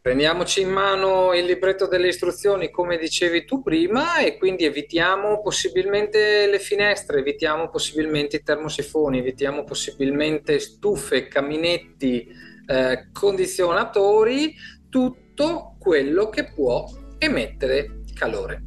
prendiamoci 0.00 0.60
in 0.60 0.70
mano 0.70 1.34
il 1.34 1.44
libretto 1.44 1.86
delle 1.86 2.08
istruzioni 2.08 2.70
come 2.70 2.96
dicevi 2.96 3.44
tu 3.44 3.62
prima 3.62 4.18
e 4.18 4.36
quindi 4.38 4.64
evitiamo 4.64 5.42
possibilmente 5.42 6.46
le 6.48 6.58
finestre, 6.58 7.18
evitiamo 7.18 7.68
possibilmente 7.68 8.36
i 8.36 8.42
termosifoni, 8.42 9.18
evitiamo 9.18 9.64
possibilmente 9.64 10.58
stufe, 10.60 11.26
caminetti, 11.26 12.28
eh, 12.66 13.08
condizionatori, 13.12 14.54
tutto 14.88 15.76
quello 15.78 16.28
che 16.28 16.52
può 16.52 16.88
emettere 17.18 18.02
calore. 18.14 18.62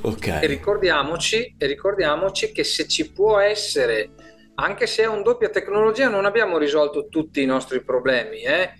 Okay. 0.00 0.42
E, 0.42 0.46
ricordiamoci, 0.46 1.54
e 1.56 1.66
ricordiamoci 1.66 2.52
che 2.52 2.64
se 2.64 2.86
ci 2.88 3.12
può 3.12 3.38
essere, 3.38 4.10
anche 4.56 4.86
se 4.86 5.02
è 5.02 5.06
un 5.06 5.22
doppia 5.22 5.48
tecnologia, 5.48 6.08
non 6.08 6.24
abbiamo 6.24 6.58
risolto 6.58 7.08
tutti 7.08 7.42
i 7.42 7.46
nostri 7.46 7.82
problemi, 7.82 8.42
eh? 8.42 8.72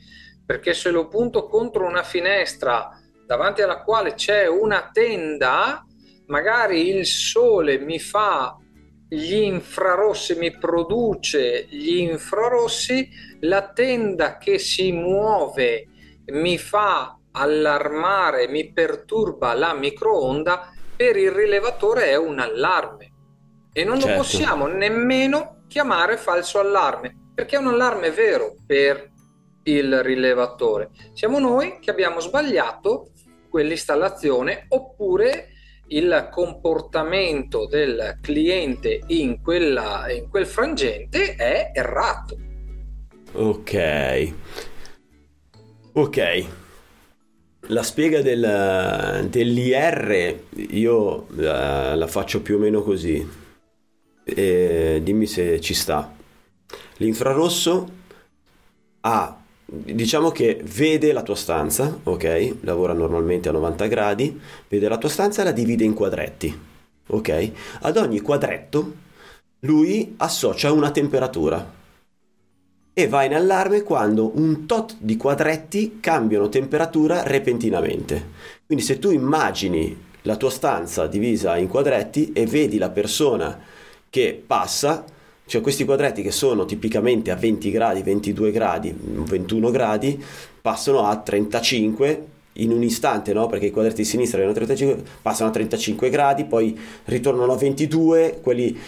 perché 0.45 0.75
se 0.75 0.91
lo 0.91 1.09
punto 1.09 1.47
contro 1.47 1.87
una 1.87 2.03
finestra 2.03 2.91
davanti 3.27 3.63
alla 3.63 3.83
quale 3.83 4.15
c'è 4.15 4.47
una 4.47 4.91
tenda, 4.93 5.85
magari 6.27 6.89
il 6.89 7.07
sole 7.07 7.79
mi 7.79 7.99
fa 7.99 8.57
gli 9.09 9.35
infrarossi, 9.35 10.37
mi 10.37 10.57
produce 10.57 11.67
gli 11.71 11.99
infrarossi, 11.99 13.09
la 13.41 13.73
tenda 13.73 14.39
che 14.39 14.59
si 14.59 14.93
muove 14.93 15.89
mi 16.27 16.59
fa 16.59 17.19
allarmare, 17.33 18.49
mi 18.49 18.73
perturba 18.73 19.55
la 19.55 19.75
microonda, 19.75 20.73
per 20.97 21.17
il 21.17 21.31
rilevatore 21.31 22.07
è 22.07 22.17
un 22.17 22.39
allarme 22.39 23.13
e 23.73 23.85
non 23.85 23.99
certo. 23.99 24.11
lo 24.11 24.23
possiamo 24.23 24.67
nemmeno 24.67 25.54
chiamare 25.69 26.17
falso 26.17 26.59
allarme 26.59 27.31
perché 27.35 27.57
è 27.57 27.59
un 27.59 27.69
allarme 27.69 28.11
vero 28.11 28.55
per 28.67 29.11
il 29.65 30.03
rilevatore. 30.03 30.91
Siamo 31.15 31.39
noi 31.39 31.79
che 31.81 31.91
abbiamo 31.91 32.21
sbagliato 32.21 33.11
quell'installazione 33.49 34.67
oppure 34.69 35.49
il 35.89 36.29
comportamento 36.31 37.67
del 37.67 38.19
cliente 38.21 39.01
in, 39.09 39.41
quella, 39.43 40.11
in 40.11 40.29
quel 40.29 40.47
frangente 40.47 41.35
è 41.35 41.71
errato. 41.75 42.39
Ok. 43.33 44.33
Ok, 45.97 46.47
la 47.69 47.83
spiega 47.83 48.21
del, 48.21 49.29
dell'IR 49.31 50.41
io 50.71 51.27
la, 51.37 51.93
eh, 51.93 51.97
la, 51.97 52.07
faccio 52.07 52.43
più 52.43 52.57
o 52.57 52.59
meno 52.59 52.83
così. 52.83 53.43
E 54.25 55.01
dimmi 55.03 55.27
se 55.27 55.61
ci 55.61 55.75
sta. 55.75 56.13
L'infrarosso 56.97 57.89
ha, 59.01 59.37
diciamo 59.65 60.31
che 60.31 60.61
vede 60.65 61.13
la 61.13 61.23
tua 61.23 61.35
stanza, 61.35 61.99
ok? 62.03 62.57
Lavora 62.61 62.95
normalmente 62.95 63.49
a 63.49 63.53
90 63.53 63.87
gradi, 63.87 64.41
vede 64.69 64.89
la 64.89 64.99
tua 64.99 65.09
stanza 65.09 65.43
e 65.43 65.45
la 65.45 65.53
divide 65.53 65.85
in 65.85 65.93
quadretti, 65.93 66.59
ok? 67.07 67.51
Ad 67.81 67.97
ogni 67.97 68.21
quadretto 68.21 69.03
lui 69.61 70.15
associa 70.19 70.73
una 70.73 70.91
temperatura 70.91 71.83
e 72.97 73.09
va 73.09 73.25
in 73.25 73.35
allarme 73.35 73.83
quando 73.83 74.31
un 74.39 74.67
tot 74.67 74.95
di 74.99 75.17
quadretti 75.17 75.99
cambiano 76.01 76.49
temperatura 76.49 77.25
repentinamente. 77.25 78.31
Quindi 78.65 78.85
se 78.85 78.99
tu 78.99 79.11
immagini 79.11 80.13
la 80.23 80.37
tua 80.37 80.51
stanza 80.51 81.07
divisa 81.07 81.57
in 81.57 81.67
quadretti 81.67 82.33
e 82.33 82.47
vedi 82.47 82.79
la 82.79 82.91
persona 82.91 83.59
che 84.15 84.41
passa, 84.47 85.05
cioè 85.45 85.61
questi 85.61 85.85
quadretti 85.85 86.23
che 86.23 86.31
sono 86.31 86.67
tipicamente 86.67 87.33
a 87.33 87.35
20 87.35 87.69
gradi, 87.73 88.03
22 88.03 88.53
gradi, 88.53 88.97
21 88.97 89.73
gradi, 89.73 90.23
passano 90.63 91.09
a 91.09 91.17
35 91.17 92.27
in 92.53 92.71
un 92.71 92.85
istante, 92.85 93.33
no? 93.33 93.49
Perché 93.49 93.67
i 93.67 93.71
quadretti 93.73 94.03
di 94.03 94.05
sinistra 94.05 94.39
erano 94.39 94.55
35, 94.55 95.03
passano 95.21 95.49
a 95.49 95.53
35 95.53 96.11
gradi, 96.11 96.45
poi 96.45 96.79
ritornano 97.07 97.55
a 97.55 97.57
22, 97.57 98.39
quelli 98.41 98.79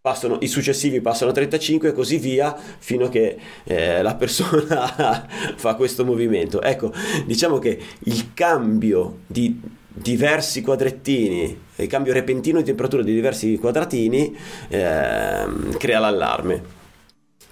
passano, 0.00 0.38
i 0.40 0.46
successivi 0.46 1.02
passano 1.02 1.32
a 1.32 1.34
35 1.34 1.90
e 1.90 1.92
così 1.92 2.16
via 2.16 2.56
fino 2.78 3.04
a 3.04 3.08
che 3.10 3.36
eh, 3.64 4.00
la 4.00 4.14
persona 4.14 5.26
fa 5.56 5.74
questo 5.74 6.06
movimento. 6.06 6.62
Ecco, 6.62 6.90
diciamo 7.26 7.58
che 7.58 7.78
il 8.04 8.32
cambio 8.32 9.18
di 9.26 9.60
diversi 9.92 10.62
quadrettini, 10.62 11.58
il 11.76 11.86
cambio 11.86 12.12
repentino 12.12 12.58
di 12.58 12.64
temperatura 12.64 13.02
di 13.02 13.14
diversi 13.14 13.58
quadratini 13.58 14.36
eh, 14.68 15.46
crea 15.78 15.98
l'allarme. 15.98 16.78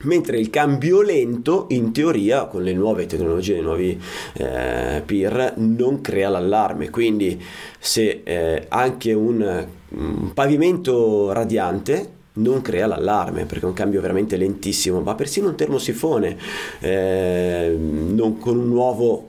Mentre 0.01 0.39
il 0.39 0.49
cambio 0.49 1.03
lento, 1.03 1.67
in 1.71 1.91
teoria, 1.91 2.45
con 2.45 2.63
le 2.63 2.73
nuove 2.73 3.07
tecnologie, 3.07 3.57
i 3.57 3.63
nuovi 3.63 4.01
eh, 4.35 5.03
PIR, 5.05 5.55
non 5.57 6.01
crea 6.01 6.29
l'allarme. 6.29 6.89
Quindi, 6.89 7.43
se 7.81 8.21
eh, 8.23 8.67
anche 8.69 9.13
un, 9.13 9.67
un 9.89 10.33
pavimento 10.35 11.33
radiante 11.33 12.17
non 12.39 12.63
crea 12.63 12.87
l'allarme 12.87 13.45
perché 13.45 13.65
è 13.65 13.69
un 13.69 13.75
cambio 13.75 14.01
veramente 14.01 14.37
lentissimo, 14.37 15.01
ma 15.01 15.15
persino 15.15 15.49
un 15.49 15.57
termosifone 15.57 16.37
eh, 16.81 17.77
non, 17.79 18.39
con, 18.39 18.57
un 18.57 18.69
nuovo, 18.69 19.28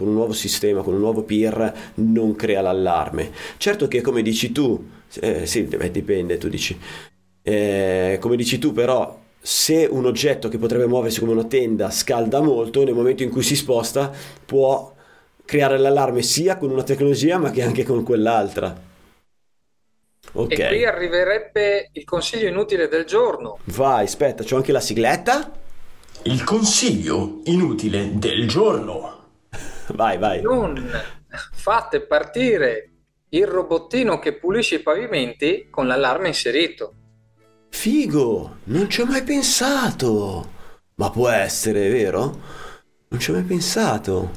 con 0.00 0.08
un 0.08 0.14
nuovo 0.14 0.32
sistema, 0.32 0.80
con 0.80 0.94
un 0.94 1.00
nuovo 1.00 1.24
PIR 1.24 1.92
non 1.96 2.34
crea 2.34 2.62
l'allarme. 2.62 3.30
Certo 3.58 3.86
che 3.86 4.00
come 4.00 4.22
dici 4.22 4.50
tu, 4.50 4.82
eh, 5.20 5.44
sì, 5.44 5.68
dipende, 5.90 6.38
tu 6.38 6.48
dici, 6.48 6.78
eh, 7.42 8.16
come 8.18 8.36
dici 8.36 8.58
tu 8.58 8.72
però 8.72 9.18
se 9.38 9.86
un 9.90 10.06
oggetto 10.06 10.48
che 10.48 10.56
potrebbe 10.56 10.86
muoversi 10.86 11.20
come 11.20 11.32
una 11.32 11.44
tenda 11.44 11.90
scalda 11.90 12.40
molto, 12.40 12.82
nel 12.82 12.94
momento 12.94 13.22
in 13.22 13.28
cui 13.28 13.42
si 13.42 13.54
sposta 13.54 14.10
può 14.46 14.90
creare 15.44 15.76
l'allarme 15.76 16.22
sia 16.22 16.56
con 16.56 16.70
una 16.70 16.82
tecnologia 16.82 17.36
ma 17.36 17.50
che 17.50 17.62
anche 17.62 17.84
con 17.84 18.02
quell'altra. 18.02 18.74
Ok. 20.32 20.58
E 20.58 20.66
qui 20.68 20.86
arriverebbe 20.86 21.90
il 21.92 22.04
consiglio 22.04 22.48
inutile 22.48 22.88
del 22.88 23.04
giorno. 23.04 23.58
Vai, 23.64 24.04
aspetta, 24.04 24.44
c'ho 24.44 24.56
anche 24.56 24.72
la 24.72 24.80
sigletta. 24.80 25.52
Il 26.22 26.42
consiglio 26.44 27.40
inutile 27.44 28.12
del 28.14 28.48
giorno. 28.48 29.19
Vai, 29.94 30.18
vai. 30.18 30.42
Non 30.42 30.90
fate 31.52 32.00
partire 32.06 32.90
il 33.30 33.46
robottino 33.46 34.18
che 34.18 34.34
pulisce 34.38 34.76
i 34.76 34.82
pavimenti 34.82 35.68
con 35.70 35.86
l'allarme 35.86 36.28
inserito. 36.28 36.94
Figo, 37.70 38.58
non 38.64 38.88
ci 38.90 39.00
ho 39.00 39.06
mai 39.06 39.22
pensato. 39.22 40.58
Ma 40.96 41.10
può 41.10 41.28
essere, 41.28 41.88
vero? 41.88 42.40
Non 43.08 43.20
ci 43.20 43.30
ho 43.30 43.34
mai 43.34 43.44
pensato. 43.44 44.30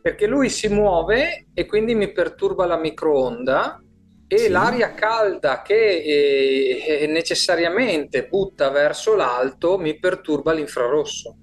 Perché 0.00 0.26
lui 0.26 0.48
si 0.48 0.68
muove 0.68 1.46
e 1.54 1.66
quindi 1.66 1.94
mi 1.94 2.10
perturba 2.12 2.66
la 2.66 2.76
microonda 2.78 3.80
e 4.26 4.38
Sì. 4.38 4.48
l'aria 4.48 4.94
calda 4.94 5.62
che 5.62 5.74
eh, 6.02 7.06
necessariamente 7.06 8.26
butta 8.26 8.70
verso 8.70 9.14
l'alto 9.14 9.78
mi 9.78 9.98
perturba 9.98 10.52
l'infrarosso. 10.52 11.36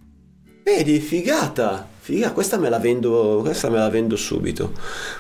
Vedi, 0.63 0.99
figata. 0.99 1.87
Figa, 2.09 2.31
questa 2.31 2.57
me 2.57 2.69
la 2.69 2.79
vendo, 2.79 3.41
questa 3.43 3.69
me 3.69 3.77
la 3.77 3.87
vendo 3.89 4.15
subito. 4.15 4.73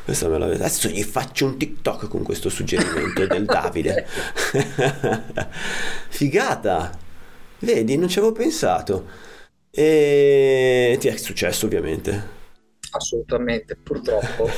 Questa 0.03 0.27
me 0.27 0.39
la 0.39 0.47
vendo. 0.47 0.63
Adesso 0.63 0.87
gli 0.89 1.03
faccio 1.03 1.45
un 1.45 1.55
TikTok 1.55 2.07
con 2.07 2.23
questo 2.23 2.49
suggerimento 2.49 3.27
del 3.27 3.45
Davide. 3.45 4.07
Figata. 6.09 6.97
Vedi, 7.59 7.95
non 7.95 8.09
ci 8.09 8.17
avevo 8.17 8.33
pensato. 8.33 9.05
E 9.69 10.97
ti 10.99 11.07
è 11.09 11.15
successo, 11.17 11.67
ovviamente. 11.67 12.37
Assolutamente, 12.91 13.75
purtroppo. 13.75 14.49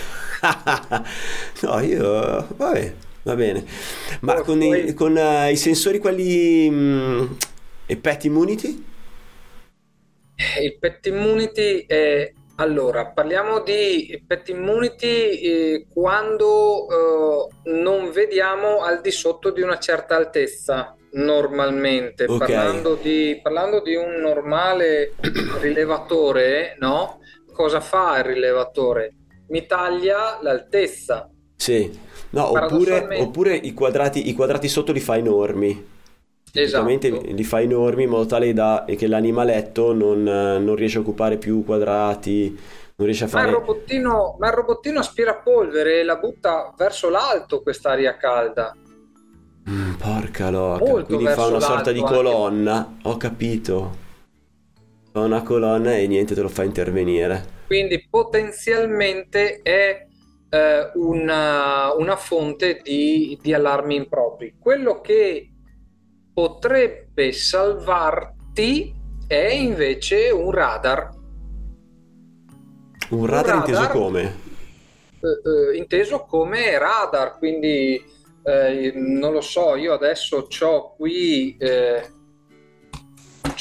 no, 1.62 1.80
io... 1.82 2.48
Vabbè, 2.56 2.94
va 3.24 3.36
bene. 3.36 3.66
Ma 4.22 4.36
Poi- 4.36 4.38
con, 4.38 4.62
i, 4.62 4.68
poi- 4.68 4.94
con, 4.94 5.18
eh, 5.18 5.52
i 5.52 5.58
sensori 5.58 6.00
quelli... 6.00 6.70
mh, 6.70 7.38
e 7.88 7.98
pet 7.98 8.24
immunity? 8.24 8.86
Il 10.62 10.78
pet 10.80 11.06
immunity 11.08 11.86
è... 11.86 12.32
Allora, 12.56 13.08
parliamo 13.08 13.62
di 13.62 14.24
pet 14.28 14.50
immunity 14.50 15.08
eh, 15.08 15.88
quando 15.92 16.88
eh, 16.88 17.72
non 17.72 18.12
vediamo 18.12 18.84
al 18.84 19.02
di 19.02 19.10
sotto 19.10 19.50
di 19.50 19.62
una 19.62 19.80
certa 19.80 20.16
altezza, 20.16 20.96
normalmente. 21.14 22.26
Ok. 22.26 22.38
Parlando 22.38 22.96
di, 23.02 23.40
parlando 23.42 23.82
di 23.82 23.96
un 23.96 24.20
normale 24.20 25.14
rilevatore, 25.60 26.76
no? 26.80 27.20
Cosa 27.52 27.80
fa 27.80 28.20
il 28.20 28.26
rilevatore? 28.26 29.16
Mi 29.48 29.66
taglia 29.66 30.40
l'altezza. 30.42 31.30
Sì. 31.56 32.10
No, 32.32 32.52
oppure, 32.52 33.08
oppure 33.20 33.56
i 33.56 33.74
quadrati, 33.74 34.30
i 34.30 34.34
quadrati 34.34 34.68
sotto 34.68 34.92
li 34.92 35.02
fa 35.02 35.18
enormi. 35.18 36.00
Tipicamente 36.52 37.08
Esatto. 37.08 37.32
li 37.34 37.44
fa 37.44 37.62
enormi 37.62 38.04
in 38.04 38.10
modo 38.10 38.26
tale 38.26 38.54
da 38.54 38.86
che 38.86 39.08
l'animaletto 39.08 39.94
non, 39.94 40.22
non 40.24 40.76
riesce 40.76 40.98
a 40.98 41.02
occupare 41.02 41.38
più 41.38 41.64
quadrati, 41.64 42.50
non 42.96 43.08
riesce 43.08 43.24
a 43.26 43.30
Ma 43.32 43.42
il, 43.42 43.48
fare... 43.48 43.50
robottino, 43.50 44.36
ma 44.40 44.48
il 44.50 44.54
robottino 44.54 45.00
aspira 45.00 45.38
polvere 45.42 46.00
e 46.00 46.04
la 46.04 46.18
butta 46.18 46.74
verso 46.78 47.10
l'alto 47.10 47.62
quest'aria 47.64 48.16
calda. 48.16 48.78
Mm, 49.70 49.94
porca 49.96 50.50
loca, 50.52 50.84
Molto 50.84 51.04
quindi 51.04 51.28
fa 51.28 51.46
una 51.46 51.60
sorta 51.60 51.92
di 51.92 52.02
l'alto 52.02 52.06
anche. 52.06 52.24
colonna, 52.24 52.98
ho 53.04 53.18
capito. 53.18 53.98
Fa 55.12 55.22
una 55.22 55.42
colonna 55.44 55.96
e 55.96 56.08
niente 56.08 56.36
te 56.36 56.42
lo 56.42 56.50
fa 56.50 56.64
intervenire. 56.64 57.60
Quindi 57.66 58.06
potenzialmente 58.10 59.62
è 59.62 60.06
eh, 60.50 60.92
una, 60.96 61.94
una 61.96 62.16
fonte 62.18 62.82
di, 62.84 63.38
di 63.42 63.54
allarmi 63.54 63.96
impropri. 63.96 64.58
Quello 64.60 65.00
che 65.00 65.51
potrebbe 66.34 67.32
salvarti 67.32 68.94
è 69.28 69.48
invece 69.52 70.30
un 70.30 70.52
radar, 70.52 71.10
Un 73.10 73.26
radar 73.26 73.56
inteso 73.56 73.80
radar? 73.82 73.92
come? 73.96 74.22
eh, 75.22 75.74
eh, 75.74 75.78
inteso 75.78 76.22
come 76.26 76.78
radar, 76.78 77.38
quindi 77.38 78.02
eh, 78.44 78.92
non 78.96 79.32
lo 79.34 79.42
so, 79.42 79.76
io 79.76 79.94
adesso 79.94 80.48
ho 80.60 80.94
qui... 80.96 81.56
Eh, 81.58 82.10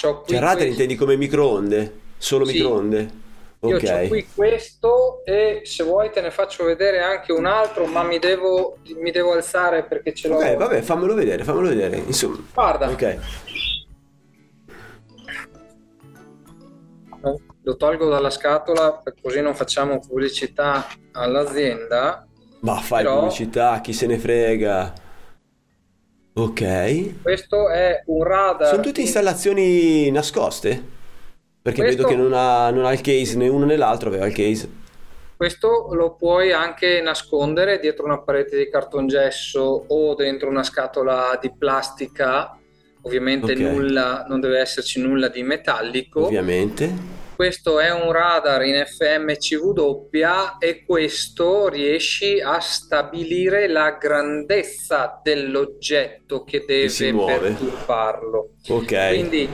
c'ho 0.00 0.20
qui 0.20 0.32
Cioè 0.34 0.38
radar 0.40 0.56
questo- 0.56 0.70
intendi 0.72 0.94
come 0.94 1.16
microonde? 1.16 1.98
Solo 2.16 2.44
Sì. 2.44 2.52
microonde? 2.54 3.10
Io 3.62 3.76
Ok. 3.76 4.00
ho 4.04 4.08
qui 4.08 4.26
questo 4.34 5.22
e 5.24 5.60
se 5.64 5.82
vuoi 5.84 6.10
te 6.10 6.22
ne 6.22 6.30
faccio 6.30 6.64
vedere 6.64 7.00
anche 7.02 7.30
un 7.32 7.44
altro, 7.44 7.84
ma 7.84 8.02
mi 8.02 8.18
devo, 8.18 8.78
mi 8.96 9.10
devo 9.10 9.32
alzare 9.32 9.84
perché 9.84 10.14
ce 10.14 10.28
l'ho. 10.28 10.36
Ok, 10.36 10.56
vabbè, 10.56 10.80
fammelo 10.80 11.12
vedere, 11.14 11.44
fammelo 11.44 11.68
vedere. 11.68 11.98
Insomma, 11.98 12.38
Guarda, 12.54 12.88
ok. 12.88 13.18
lo 17.62 17.76
tolgo 17.76 18.08
dalla 18.08 18.30
scatola 18.30 19.02
così 19.20 19.42
non 19.42 19.54
facciamo 19.54 19.98
pubblicità 20.00 20.86
all'azienda. 21.12 22.26
Ma 22.60 22.76
fai 22.76 23.02
Però- 23.02 23.18
pubblicità, 23.20 23.80
chi 23.82 23.92
se 23.92 24.06
ne 24.06 24.18
frega. 24.18 24.92
Ok. 26.32 27.20
Questo 27.22 27.68
è 27.68 28.02
un 28.06 28.22
radar. 28.24 28.68
Sono 28.68 28.82
tutte 28.82 29.02
installazioni 29.02 30.10
nascoste? 30.10 30.98
Perché 31.62 31.82
Questo- 31.82 32.02
vedo 32.06 32.14
che 32.14 32.20
non 32.20 32.32
ha, 32.32 32.70
non 32.70 32.84
ha 32.86 32.92
il 32.92 33.00
case 33.00 33.36
né 33.36 33.48
uno 33.48 33.66
né 33.66 33.76
l'altro, 33.76 34.08
aveva 34.08 34.26
il 34.26 34.34
case. 34.34 34.68
Questo 35.36 35.88
lo 35.94 36.14
puoi 36.16 36.52
anche 36.52 37.00
nascondere 37.00 37.78
dietro 37.78 38.04
una 38.04 38.20
parete 38.20 38.56
di 38.58 38.68
cartongesso 38.68 39.84
o 39.88 40.14
dentro 40.14 40.48
una 40.48 40.62
scatola 40.62 41.38
di 41.40 41.50
plastica. 41.56 42.54
Ovviamente 43.02 43.52
Ok. 43.52 43.58
nulla, 43.58 44.26
non 44.28 44.40
deve 44.40 44.58
esserci 44.58 45.00
nulla 45.00 45.28
di 45.28 45.42
metallico. 45.42 46.26
Ovviamente. 46.26 47.18
Questo 47.34 47.80
è 47.80 47.90
un 47.90 48.12
radar 48.12 48.62
in 48.66 48.84
FMCW 48.86 50.08
e 50.58 50.84
questo 50.84 51.68
riesci 51.68 52.38
a 52.38 52.60
stabilire 52.60 53.66
la 53.66 53.96
grandezza 53.98 55.18
dell'oggetto 55.22 56.44
che 56.44 56.64
deve 56.66 56.90
perturbarlo. 57.38 58.50
Ok. 58.68 59.08
Quindi 59.08 59.48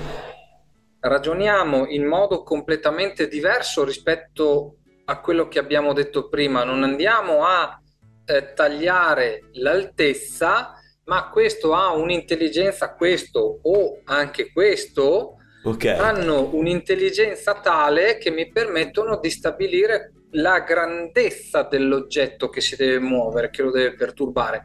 ragioniamo 1.09 1.87
in 1.87 2.05
modo 2.07 2.43
completamente 2.43 3.29
diverso 3.29 3.85
rispetto 3.85 4.77
a 5.07 5.21
quello 5.21 5.49
che 5.49 5.59
abbiamo 5.59 5.93
detto 5.93 6.29
prima. 6.29 6.65
Non 6.65 6.83
andiamo 6.83 7.45
a 7.45 7.81
eh, 8.25 8.53
tagliare 8.55 9.51
l'altezza, 9.53 10.75
ma 11.05 11.29
questo 11.31 11.75
ha 11.75 11.93
un'intelligenza, 11.93 12.95
questo 12.95 13.61
o 13.63 14.01
anche 14.05 14.53
questo 14.53 15.37
Ok. 15.65 15.85
hanno 15.87 16.55
un'intelligenza 16.55 17.55
tale 17.61 18.19
che 18.19 18.31
mi 18.31 18.49
permettono 18.51 19.19
di 19.19 19.31
stabilire 19.31 20.13
la 20.33 20.61
grandezza 20.61 21.63
dell'oggetto 21.63 22.49
che 22.49 22.61
si 22.61 22.77
deve 22.77 23.01
muovere, 23.01 23.51
che 23.51 23.63
lo 23.63 23.71
deve 23.71 23.95
perturbare, 23.95 24.63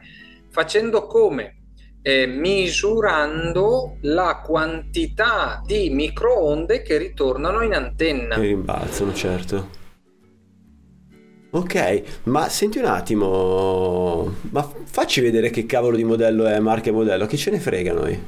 facendo 0.50 1.06
come? 1.06 1.61
Eh, 2.02 2.26
misurando 2.26 3.98
la 4.02 4.42
quantità 4.44 5.62
di 5.64 5.88
microonde 5.90 6.82
che 6.82 6.98
ritornano 6.98 7.62
in 7.62 7.74
antenna. 7.74 8.34
Che 8.34 8.40
rimbalzano, 8.40 9.14
certo. 9.14 9.80
Ok, 11.54 12.22
ma 12.24 12.48
senti 12.48 12.78
un 12.78 12.86
attimo, 12.86 14.36
ma 14.50 14.66
facci 14.84 15.20
vedere 15.20 15.50
che 15.50 15.66
cavolo 15.66 15.96
di 15.96 16.04
modello 16.04 16.46
è, 16.46 16.58
marca 16.60 16.88
e 16.88 16.92
modello, 16.92 17.26
che 17.26 17.36
ce 17.36 17.50
ne 17.50 17.60
frega 17.60 17.92
noi? 17.92 18.18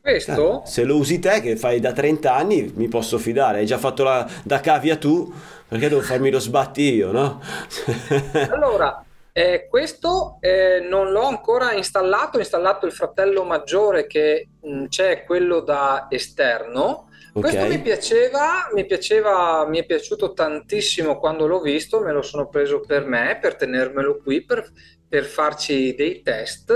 Questo 0.00 0.62
Eh, 0.62 0.66
se 0.66 0.84
lo 0.84 0.96
usi 0.96 1.18
te 1.18 1.42
che 1.42 1.56
fai 1.56 1.78
da 1.78 1.92
30 1.92 2.34
anni 2.34 2.72
mi 2.74 2.88
posso 2.88 3.18
fidare, 3.18 3.58
hai 3.58 3.66
già 3.66 3.76
fatto 3.76 4.02
la, 4.02 4.26
da 4.42 4.60
cavia 4.60 4.96
tu, 4.96 5.30
perché 5.68 5.90
devo 5.90 6.00
farmi 6.00 6.30
lo 6.30 6.38
sbatti 6.38 6.94
io, 6.94 7.12
no? 7.12 7.42
Allora, 8.48 9.04
eh, 9.32 9.66
questo 9.68 10.38
eh, 10.40 10.80
non 10.80 11.10
l'ho 11.10 11.24
ancora 11.24 11.72
installato, 11.72 12.36
ho 12.36 12.40
installato 12.40 12.86
il 12.86 12.92
fratello 12.92 13.44
maggiore 13.44 14.06
che 14.06 14.48
mh, 14.60 14.86
c'è 14.86 15.24
quello 15.24 15.60
da 15.60 16.06
esterno. 16.10 17.08
Questo 17.32 17.64
mi 17.66 17.80
piaceva, 17.80 18.68
mi 18.74 18.84
piaceva, 18.86 19.64
mi 19.68 19.78
è 19.78 19.86
piaciuto 19.86 20.32
tantissimo 20.32 21.18
quando 21.18 21.46
l'ho 21.46 21.60
visto, 21.60 22.00
me 22.00 22.12
lo 22.12 22.22
sono 22.22 22.48
preso 22.48 22.80
per 22.80 23.04
me, 23.06 23.38
per 23.40 23.54
tenermelo 23.54 24.18
qui, 24.20 24.44
per, 24.44 24.68
per 25.08 25.24
farci 25.24 25.94
dei 25.94 26.22
test. 26.22 26.72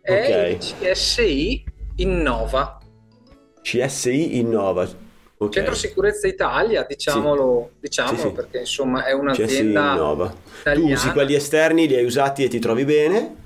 È 0.00 0.48
Ok. 0.48 0.78
il 0.80 0.90
CSI 0.90 1.64
Innova, 1.96 2.78
CSI 3.62 4.38
Innova, 4.38 4.88
ok, 5.42 5.52
Centro 5.52 5.74
Sicurezza 5.74 6.26
Italia, 6.26 6.84
diciamolo, 6.88 7.70
diciamolo 7.80 8.16
Sì, 8.16 8.26
sì. 8.28 8.32
perché 8.32 8.58
insomma 8.58 9.04
è 9.04 9.12
un'azienda 9.12 9.92
Innova. 9.92 10.34
Tu 10.72 10.90
usi 10.90 11.10
quelli 11.10 11.34
esterni, 11.34 11.86
li 11.86 11.94
hai 11.96 12.04
usati 12.04 12.44
e 12.44 12.48
ti 12.48 12.58
trovi 12.58 12.84
bene? 12.84 13.36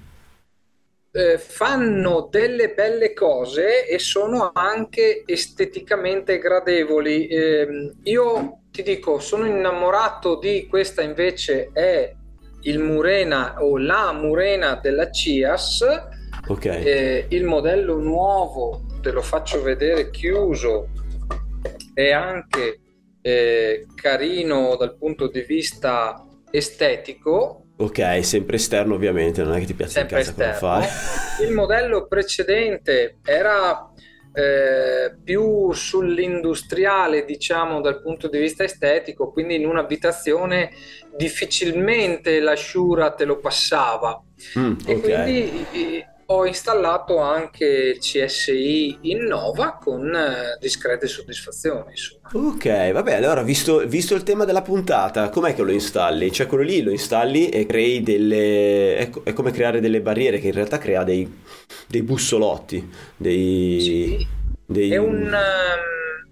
eh, 1.17 1.39
fanno 1.39 2.27
delle 2.29 2.75
belle 2.75 3.13
cose 3.13 3.87
e 3.87 4.01
sono 4.01 4.51
anche 4.53 5.23
esteticamente 5.25 6.39
gradevoli. 6.39 7.29
Ehm, 7.29 7.93
io 8.03 8.59
ti 8.73 8.83
dico, 8.83 9.21
sono 9.21 9.47
innamorato 9.47 10.37
di 10.37 10.67
questa 10.69 11.03
invece 11.03 11.71
è 11.73 12.13
il 12.63 12.81
Murena 12.81 13.63
o 13.63 13.79
la 13.79 14.13
Murena 14.13 14.75
della 14.83 15.11
CIAS 15.11 15.85
Ok. 16.47 16.67
Eh, 16.67 17.27
il 17.31 17.45
modello 17.45 17.97
nuovo, 17.99 18.83
te 19.01 19.13
lo 19.13 19.23
faccio 19.23 19.63
vedere 19.63 20.11
chiuso, 20.11 20.89
è 21.95 22.11
anche 22.11 22.81
eh, 23.23 23.87
carino 23.95 24.77
dal 24.77 24.97
punto 24.99 25.29
di 25.29 25.41
vista 25.43 26.23
estetico. 26.51 27.61
Ok, 27.77 28.25
sempre 28.25 28.57
esterno 28.57 28.95
ovviamente, 28.95 29.43
non 29.43 29.55
è 29.55 29.59
che 29.61 29.67
ti 29.67 29.75
piace 29.75 30.01
in 30.01 30.09
Sempre 30.09 30.17
casa 30.19 30.33
come 30.33 30.51
esterno. 30.51 30.59
fare. 30.59 30.89
Il 31.45 31.53
modello 31.53 32.07
precedente 32.07 33.19
era 33.25 33.91
eh, 34.33 35.17
più 35.25 35.73
sull'industriale, 35.73 37.25
diciamo, 37.25 37.81
dal 37.81 38.01
punto 38.03 38.29
di 38.29 38.39
vista 38.39 38.63
estetico, 38.65 39.33
quindi 39.33 39.57
in 39.57 39.67
un'abitazione 39.67 40.71
difficilmente 41.17 42.41
la 42.41 42.55
Shura 42.57 43.13
te 43.13 43.25
lo 43.25 43.39
passava. 43.39 44.23
Mm, 44.59 44.75
E 44.87 45.01
quindi 45.01 46.05
ho 46.27 46.47
installato 46.47 47.19
anche 47.19 47.97
CSI 47.99 48.99
Innova 49.03 49.79
con 49.81 50.15
eh, 50.15 50.57
discrete 50.61 51.07
soddisfazioni, 51.07 51.91
insomma. 51.91 52.29
Ok, 52.33 52.93
vabbè, 52.93 53.15
allora 53.15 53.43
visto, 53.43 53.87
visto 53.87 54.15
il 54.15 54.23
tema 54.23 54.45
della 54.45 54.63
puntata, 54.63 55.29
com'è 55.29 55.55
che 55.55 55.63
lo 55.63 55.71
installi? 55.73 56.33
Cioè 56.33 56.47
quello 56.47 56.65
lì 56.65 56.83
lo 56.83 56.91
installi 56.91 57.49
e 57.49 57.67
crei 57.67 58.03
delle... 58.03 58.97
È, 58.97 59.11
co- 59.11 59.23
è 59.25 59.33
come 59.33 59.51
creare 59.51 59.81
delle 59.81 60.01
barriere 60.01 60.39
che 60.41 60.49
in 60.49 60.55
realtà 60.55 60.79
crea 60.79 61.05
dei, 61.05 61.31
dei 61.87 62.03
bussolotti, 62.03 62.91
dei... 63.17 63.81
Sì, 63.81 64.27
dei- 64.67 64.91
È 64.91 64.97
un 64.97 65.25
ehm, 65.25 66.29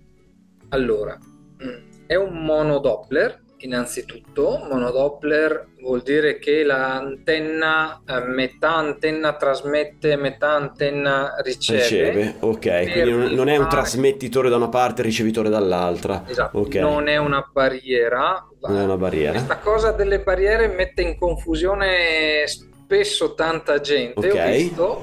allora, 0.71 1.19
mm, 1.63 2.07
è 2.07 2.15
un 2.15 2.45
monodoppler 2.45 3.42
innanzitutto. 3.65 4.67
Monodoppler 4.69 5.69
vuol 5.81 6.03
dire 6.03 6.39
che 6.39 6.63
l'antenna, 6.63 8.03
eh, 8.07 8.21
metà 8.27 8.75
antenna 8.75 9.35
trasmette, 9.37 10.17
metà 10.17 10.51
antenna 10.51 11.35
riceve. 11.43 11.81
Riceve, 11.81 12.35
ok, 12.41 12.93
quindi 12.93 13.11
non, 13.11 13.33
non 13.33 13.49
è 13.49 13.57
un 13.57 13.69
trasmettitore 13.69 14.49
da 14.49 14.57
una 14.57 14.69
parte 14.69 15.03
e 15.03 15.05
ricevitore 15.05 15.49
dall'altra. 15.49 16.25
Esatto, 16.27 16.59
Ok, 16.59 16.75
non 16.77 17.09
è 17.09 17.17
una 17.17 17.49
barriera. 17.53 18.47
non 18.61 18.79
è 18.79 18.85
una 18.85 18.97
barriera. 18.97 19.33
Questa 19.33 19.59
cosa 19.59 19.93
delle 19.93 20.21
barriere 20.21 20.69
mette 20.69 21.03
in 21.03 21.19
confusione 21.19 22.45
spesso 22.47 23.35
tanta 23.35 23.81
gente. 23.81 24.29
Ok. 24.29 24.35
Ho 24.35 24.51
visto. 24.51 25.03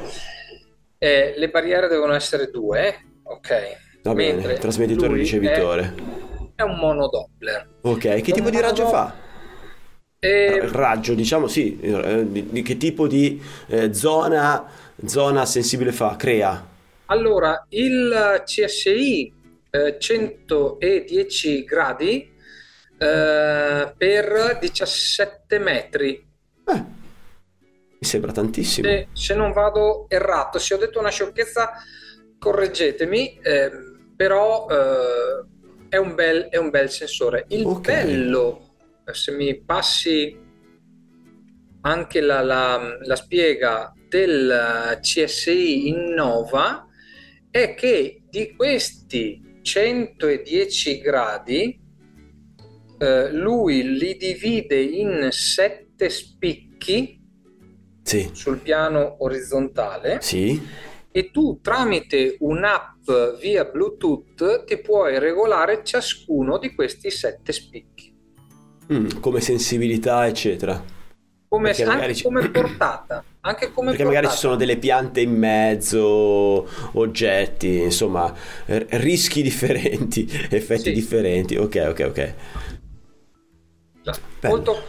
Eh, 0.98 1.34
le 1.38 1.50
barriere 1.50 1.88
devono 1.88 2.14
essere 2.14 2.50
due, 2.52 2.94
ok. 3.24 3.78
Va 4.04 4.14
bene, 4.14 4.54
trasmettitore 4.54 5.14
e 5.14 5.18
ricevitore. 5.18 5.94
È, 5.96 6.19
è 6.60 6.64
un 6.64 6.76
monodoppler. 6.76 7.68
Ok, 7.82 8.22
che 8.22 8.32
tipo 8.34 8.48
Un 8.48 8.52
di 8.52 8.60
raggio 8.60 8.88
fa? 8.88 9.16
E 10.20 10.60
Raggio, 10.70 11.14
diciamo 11.14 11.48
sì, 11.48 11.80
eh, 11.80 12.30
di, 12.30 12.50
di 12.50 12.62
che 12.62 12.76
tipo 12.76 13.08
di 13.08 13.42
eh, 13.68 13.94
zona, 13.94 14.66
zona 15.06 15.46
sensibile 15.46 15.94
fa? 15.94 16.18
Crea? 16.18 16.68
allora, 17.06 17.66
il 17.70 18.44
CSI 18.46 19.34
eh, 19.72 19.98
110 19.98 21.64
gradi 21.64 22.30
eh, 22.98 23.94
per 23.98 24.58
17 24.60 25.60
metri. 25.60 26.28
Eh, 26.66 26.74
mi 26.74 28.08
sembra 28.08 28.34
tantissimo. 28.34 28.88
Se, 28.88 29.08
se 29.14 29.34
non 29.34 29.54
vado 29.54 30.06
errato, 30.10 30.60
se 30.60 30.74
ho 30.74 30.78
detto 30.78 31.00
una 31.00 31.10
sciocchezza, 31.10 31.72
correggetemi, 32.38 33.40
ehm, 33.42 34.14
però 34.16 34.68
eh, 34.70 35.46
è, 35.90 35.98
un 35.98 36.16
bel, 36.16 36.44
è 36.50 36.58
un 36.58 36.70
bel 36.70 36.90
sensore. 36.90 37.46
Il 37.50 37.66
Ok. 37.66 37.82
bello, 37.88 38.76
eh, 39.06 39.14
se 39.14 39.32
mi 39.32 39.60
passi 39.62 40.38
anche 41.82 42.22
la, 42.22 42.42
la- 42.42 42.98
la 43.02 43.16
spiega 43.16 43.94
del 44.08 44.98
CSI 45.02 45.88
Innova, 45.88 46.86
è 47.52 47.74
che 47.74 48.24
di 48.30 48.54
questi 48.56 49.58
110 49.62 51.00
gradi 51.00 51.80
eh, 53.02 53.32
lui 53.32 53.98
li 53.98 54.16
divide 54.18 54.80
in 54.82 55.28
sette 55.32 56.10
spicchi 56.10 57.18
Sì, 58.04 58.30
sul 58.34 58.58
piano 58.60 59.18
orizzontale 59.24 60.20
sì. 60.22 60.60
E 61.12 61.32
tu 61.32 61.60
tramite 61.62 62.38
un'app 62.40 63.10
via 63.42 63.66
Bluetooth 63.66 64.64
ti 64.66 64.78
puoi 64.80 65.18
regolare 65.20 65.84
ciascuno 65.84 66.58
di 66.58 66.74
questi 66.76 67.10
sette 67.12 67.52
spicchi. 67.52 68.14
Mm, 68.92 69.08
come 69.20 69.40
sensibilità, 69.42 70.26
eccetera. 70.28 70.98
Come, 71.48 71.70
magari 71.80 72.02
anche 72.02 72.14
ci- 72.16 72.24
come 72.24 72.50
portata. 72.50 73.24
Anche 73.42 73.72
come 73.72 73.90
Perché 73.92 74.04
magari 74.04 74.26
ci 74.28 74.32
portata. 74.34 74.48
sono 74.48 74.56
delle 74.56 74.78
piante 74.78 75.22
in 75.22 75.32
mezzo, 75.32 76.68
oggetti, 76.94 77.80
insomma, 77.82 78.32
rischi 78.66 79.42
differenti, 79.42 80.28
effetti 80.52 80.82
Sì. 80.84 80.92
differenti. 80.92 81.56
Ok, 81.56 81.86
ok, 81.90 82.06
ok. 82.08 82.34
Molto, 84.48 84.84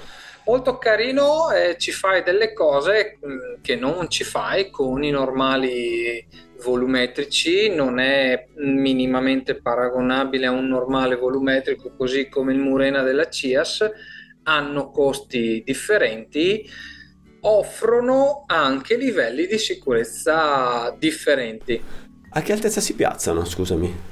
molto 0.50 0.78
carino, 0.78 1.52
eh, 1.52 1.76
ci 1.78 1.92
fai 1.92 2.24
delle 2.24 2.52
cose 2.52 3.18
mh, 3.20 3.60
che 3.62 3.76
non 3.76 4.10
ci 4.10 4.24
fai 4.24 4.68
con 4.68 5.04
i 5.04 5.10
normali 5.10 6.26
volumetrici, 6.60 7.72
non 7.72 8.00
è 8.00 8.46
minimamente 8.56 9.60
paragonabile 9.60 10.46
a 10.46 10.50
un 10.50 10.66
normale 10.66 11.14
volumetrico, 11.14 11.94
così 11.96 12.28
come 12.28 12.52
il 12.52 12.58
Murena 12.58 13.02
della 13.02 13.28
CIAS, 13.28 13.88
hanno 14.42 14.90
costi 14.90 15.62
differenti, 15.64 16.68
offrono 17.42 18.42
anche 18.46 18.96
livelli 18.96 19.46
di 19.46 19.56
sicurezza 19.56 20.92
differenti. 20.98 21.80
A 22.30 22.42
che 22.42 22.52
altezza 22.52 22.80
si 22.80 22.94
piazzano, 22.94 23.44
scusami? 23.44 24.08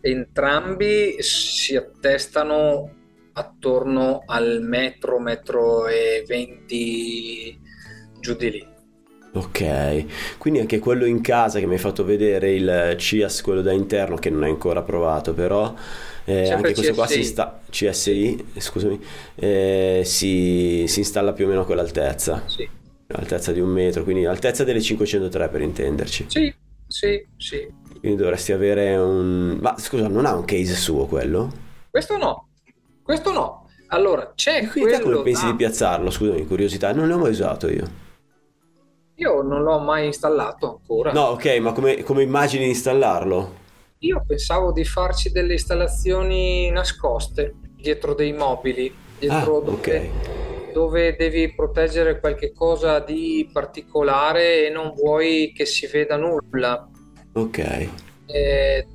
Entrambi 0.00 1.16
si 1.20 1.76
attestano 1.76 2.99
attorno 3.40 4.22
al 4.26 4.60
metro, 4.62 5.18
metro 5.20 5.86
e 5.88 6.24
venti 6.26 7.58
giù 8.18 8.34
di 8.36 8.50
lì. 8.50 8.68
Ok, 9.32 10.38
quindi 10.38 10.58
anche 10.58 10.80
quello 10.80 11.04
in 11.04 11.20
casa 11.20 11.60
che 11.60 11.66
mi 11.66 11.74
hai 11.74 11.78
fatto 11.78 12.04
vedere, 12.04 12.52
il 12.52 12.96
CIAS, 12.98 13.42
quello 13.42 13.62
da 13.62 13.70
interno, 13.70 14.16
che 14.16 14.28
non 14.28 14.42
hai 14.42 14.50
ancora 14.50 14.82
provato, 14.82 15.34
però 15.34 15.72
eh, 16.24 16.50
anche 16.50 16.74
questo 16.74 16.94
qua 16.94 17.06
si 17.06 17.20
CSI. 17.20 17.20
insta- 17.20 17.60
CSI, 17.70 18.44
scusami, 18.56 19.00
eh, 19.36 20.02
si, 20.04 20.84
si 20.88 20.98
installa 20.98 21.32
più 21.32 21.44
o 21.46 21.48
meno 21.48 21.60
a 21.60 21.64
quell'altezza, 21.64 22.42
Sì, 22.44 22.70
altezza 23.12 23.52
di 23.52 23.60
un 23.60 23.68
metro, 23.70 24.02
quindi 24.02 24.24
altezza 24.26 24.64
delle 24.64 24.80
503 24.80 25.48
per 25.48 25.60
intenderci. 25.62 26.26
sì, 26.26 26.54
sì, 26.86 27.28
sì. 27.36 27.74
Quindi 28.00 28.16
dovresti 28.22 28.52
avere 28.52 28.96
un... 28.96 29.58
Ma 29.60 29.76
scusa, 29.78 30.08
non 30.08 30.24
ha 30.26 30.34
un 30.34 30.44
case 30.44 30.74
suo 30.74 31.06
quello? 31.06 31.52
Questo 31.88 32.16
no, 32.16 32.48
questo 33.10 33.32
no. 33.32 33.68
Allora, 33.88 34.32
c'è 34.36 34.66
quindi 34.68 34.90
quello 34.92 35.02
come 35.02 35.22
pensi 35.22 35.44
da- 35.44 35.50
di 35.50 35.56
piazzarlo? 35.56 36.10
Scusami, 36.10 36.46
curiosità, 36.46 36.92
non 36.92 37.08
l'ho 37.08 37.18
mai 37.18 37.30
usato 37.30 37.68
io. 37.68 38.08
Io 39.16 39.42
non 39.42 39.62
l'ho 39.62 39.78
mai 39.80 40.06
installato 40.06 40.70
ancora. 40.70 41.12
No, 41.12 41.22
ok, 41.30 41.58
ma 41.58 41.72
come, 41.72 42.02
come 42.04 42.22
immagini 42.22 42.64
di 42.64 42.70
installarlo? 42.70 43.58
Io 43.98 44.22
pensavo 44.26 44.72
di 44.72 44.84
farci 44.84 45.30
delle 45.30 45.54
installazioni 45.54 46.70
nascoste 46.70 47.54
dietro 47.76 48.14
dei 48.14 48.32
mobili, 48.32 48.94
dietro 49.18 49.58
Ah, 49.58 49.60
dove, 49.60 49.70
ok. 49.70 50.72
dove 50.72 51.16
devi 51.16 51.52
proteggere 51.54 52.18
qualche 52.20 52.52
cosa 52.52 53.00
di 53.00 53.50
particolare 53.52 54.66
e 54.66 54.70
non 54.70 54.92
vuoi 54.94 55.52
che 55.54 55.66
si 55.66 55.86
veda 55.86 56.16
nulla. 56.16 56.88
Ok. 57.32 57.88
Eh, 58.26 58.86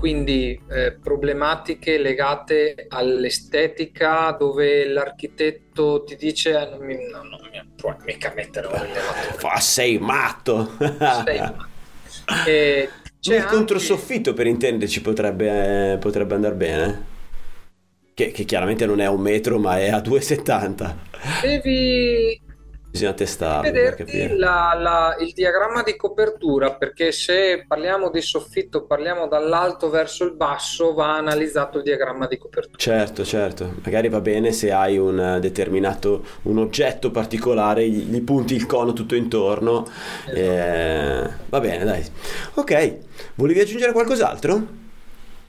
quindi 0.00 0.58
eh, 0.68 0.92
problematiche 0.98 1.98
legate 1.98 2.86
all'estetica 2.88 4.32
dove 4.32 4.86
l'architetto 4.86 6.02
ti 6.04 6.16
dice 6.16 6.54
"Ah, 6.56 6.68
non 6.70 6.80
mi, 6.86 6.94
no, 6.96 7.22
non 7.22 7.40
mi 7.50 7.72
puoi 7.76 7.96
mica 8.04 8.32
mettere 8.34 8.66
un 8.68 8.78
rilevatore. 8.80 9.34
Fa, 9.38 9.60
sei 9.60 9.98
matto! 9.98 10.76
Sei- 11.04 11.52
Eh, 12.42 12.88
c'è 13.20 13.36
il 13.36 13.42
anche- 13.42 13.54
controsoffitto 13.56 14.32
per 14.34 14.46
intenderci 14.46 15.00
potrebbe, 15.02 15.98
potrebbe 16.00 16.34
andare 16.34 16.54
bene. 16.54 17.04
Che, 18.14 18.30
che 18.32 18.44
chiaramente 18.44 18.86
non 18.86 19.00
è 19.00 19.04
a 19.04 19.10
un 19.10 19.20
metro, 19.20 19.58
ma 19.58 19.78
è 19.78 19.88
a 19.90 20.00
2,70. 20.00 20.96
Devi 21.40 22.40
Bisogna 22.90 23.12
testarlo 23.12 23.70
vederti 23.70 24.36
la- 24.36 24.76
la- 24.76 25.16
il 25.20 25.32
diagramma 25.32 25.82
di 25.82 25.94
copertura 25.94 26.74
perché 26.74 27.12
se 27.12 27.64
parliamo 27.66 28.10
di 28.10 28.20
soffitto, 28.20 28.84
parliamo 28.84 29.28
dall'alto 29.28 29.90
verso 29.90 30.24
il 30.24 30.32
basso, 30.32 30.92
va 30.92 31.14
analizzato 31.16 31.78
il 31.78 31.84
diagramma 31.84 32.26
di 32.26 32.36
copertura. 32.36 32.76
Certo, 32.76 33.24
certo. 33.24 33.74
Magari 33.84 34.08
va 34.08 34.20
bene 34.20 34.50
se 34.50 34.72
hai 34.72 34.98
un 34.98 35.38
determinato 35.40 36.24
un 36.42 36.58
oggetto 36.58 37.12
particolare, 37.12 37.88
gli, 37.88 38.06
gli 38.10 38.22
punti 38.22 38.54
il 38.54 38.66
cono 38.66 38.92
tutto 38.92 39.14
intorno. 39.14 39.86
Esatto. 40.26 40.34
eh, 40.36 41.30
va 41.48 41.60
bene, 41.60 41.84
dai. 41.84 42.04
Ok, 42.54 42.96
volevi 43.36 43.60
aggiungere 43.60 43.92
qualcos'altro? 43.92 44.78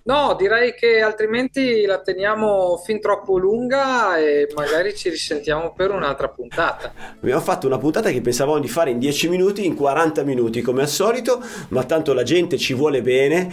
No, 0.04 0.36
direi 0.36 0.74
che 0.74 1.00
altrimenti 1.02 1.86
la 1.86 2.02
teniamo 2.02 2.82
fin 2.84 3.00
troppo 3.00 3.38
lunga 3.38 4.18
e 4.18 4.48
magari 4.56 4.96
ci 4.96 5.10
risentiamo 5.10 5.74
per 5.74 5.92
un'altra 5.92 6.28
puntata. 6.28 6.92
Abbiamo 7.22 7.42
fatto 7.42 7.68
una 7.68 7.78
puntata 7.78 8.10
che 8.10 8.20
pensavamo 8.20 8.58
di 8.58 8.68
fare 8.68 8.90
in 8.90 8.98
10 8.98 9.30
minuti, 9.30 9.64
in 9.64 9.76
40 9.76 10.24
minuti 10.24 10.62
come 10.62 10.82
al 10.82 10.88
solito, 10.88 11.44
ma 11.70 11.84
tanto 11.84 12.14
la 12.14 12.24
gente 12.24 12.58
ci 12.58 12.74
vuole 12.74 13.04
bene 13.04 13.48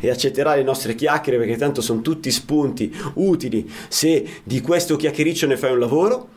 e 0.00 0.08
accetterà 0.08 0.54
le 0.54 0.62
nostre 0.62 0.94
chiacchiere 0.94 1.36
perché 1.38 1.58
tanto 1.58 1.82
sono 1.82 2.00
tutti 2.00 2.30
spunti 2.30 2.90
utili 3.16 3.70
se 3.88 4.40
di 4.44 4.62
questo 4.62 4.96
chiacchiericcio 4.96 5.46
ne 5.46 5.58
fai 5.58 5.72
un 5.72 5.78
lavoro. 5.78 6.28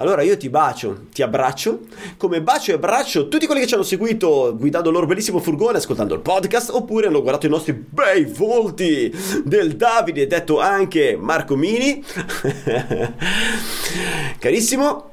Allora 0.00 0.22
io 0.22 0.38
ti 0.38 0.48
bacio, 0.48 1.08
ti 1.12 1.20
abbraccio, 1.20 1.80
come 2.16 2.40
bacio 2.40 2.70
e 2.70 2.74
abbraccio 2.76 3.28
tutti 3.28 3.44
quelli 3.44 3.60
che 3.60 3.66
ci 3.66 3.74
hanno 3.74 3.82
seguito 3.82 4.56
guidando 4.56 4.88
il 4.88 4.94
loro 4.94 5.04
bellissimo 5.04 5.40
furgone, 5.40 5.76
ascoltando 5.76 6.14
il 6.14 6.20
podcast, 6.20 6.70
oppure 6.70 7.08
hanno 7.08 7.20
guardato 7.20 7.44
i 7.44 7.50
nostri 7.50 7.74
bei 7.74 8.24
volti 8.24 9.14
del 9.44 9.76
Davide, 9.76 10.26
detto 10.26 10.58
anche 10.58 11.18
Marco 11.20 11.54
Mini. 11.54 12.02
Carissimo, 14.40 15.10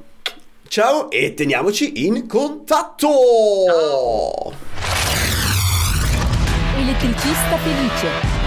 ciao 0.68 1.10
e 1.10 1.34
teniamoci 1.34 2.06
in 2.06 2.26
contatto! 2.26 3.08
Ciao. 3.66 4.52
Elettricista 6.78 7.58
felice. 7.58 8.37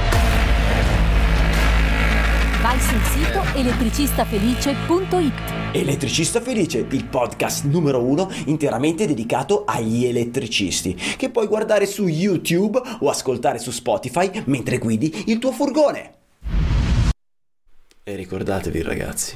Vai 2.62 2.80
sul 2.80 3.02
sito 3.06 3.42
elettricistafelice.it. 3.56 5.74
Elettricista 5.74 6.42
Felice, 6.42 6.86
il 6.88 7.06
podcast 7.06 7.64
numero 7.64 8.04
uno 8.04 8.30
interamente 8.46 9.08
dedicato 9.08 9.64
agli 9.66 10.06
elettricisti, 10.06 10.94
che 10.94 11.32
puoi 11.32 11.48
guardare 11.48 11.88
su 11.88 12.06
YouTube 12.06 12.80
o 13.00 13.10
ascoltare 13.10 13.58
su 13.58 13.72
Spotify 13.72 14.44
mentre 14.46 14.78
guidi 14.78 15.32
il 15.32 15.40
tuo 15.40 15.52
furgone. 15.52 16.14
E 18.04 18.16
ricordatevi 18.16 18.84
ragazzi, 18.84 19.36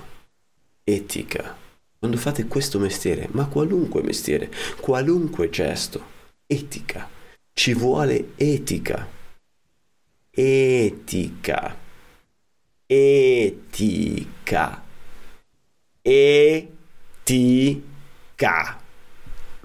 etica. 0.84 1.58
Quando 1.98 2.18
fate 2.18 2.46
questo 2.46 2.78
mestiere, 2.78 3.28
ma 3.32 3.48
qualunque 3.48 4.04
mestiere, 4.04 4.52
qualunque 4.80 5.50
gesto, 5.50 6.00
etica. 6.46 7.10
Ci 7.52 7.74
vuole 7.74 8.34
etica. 8.36 9.10
Etica. 10.30 11.85
Etica. 12.88 14.82
Etica. 16.04 17.26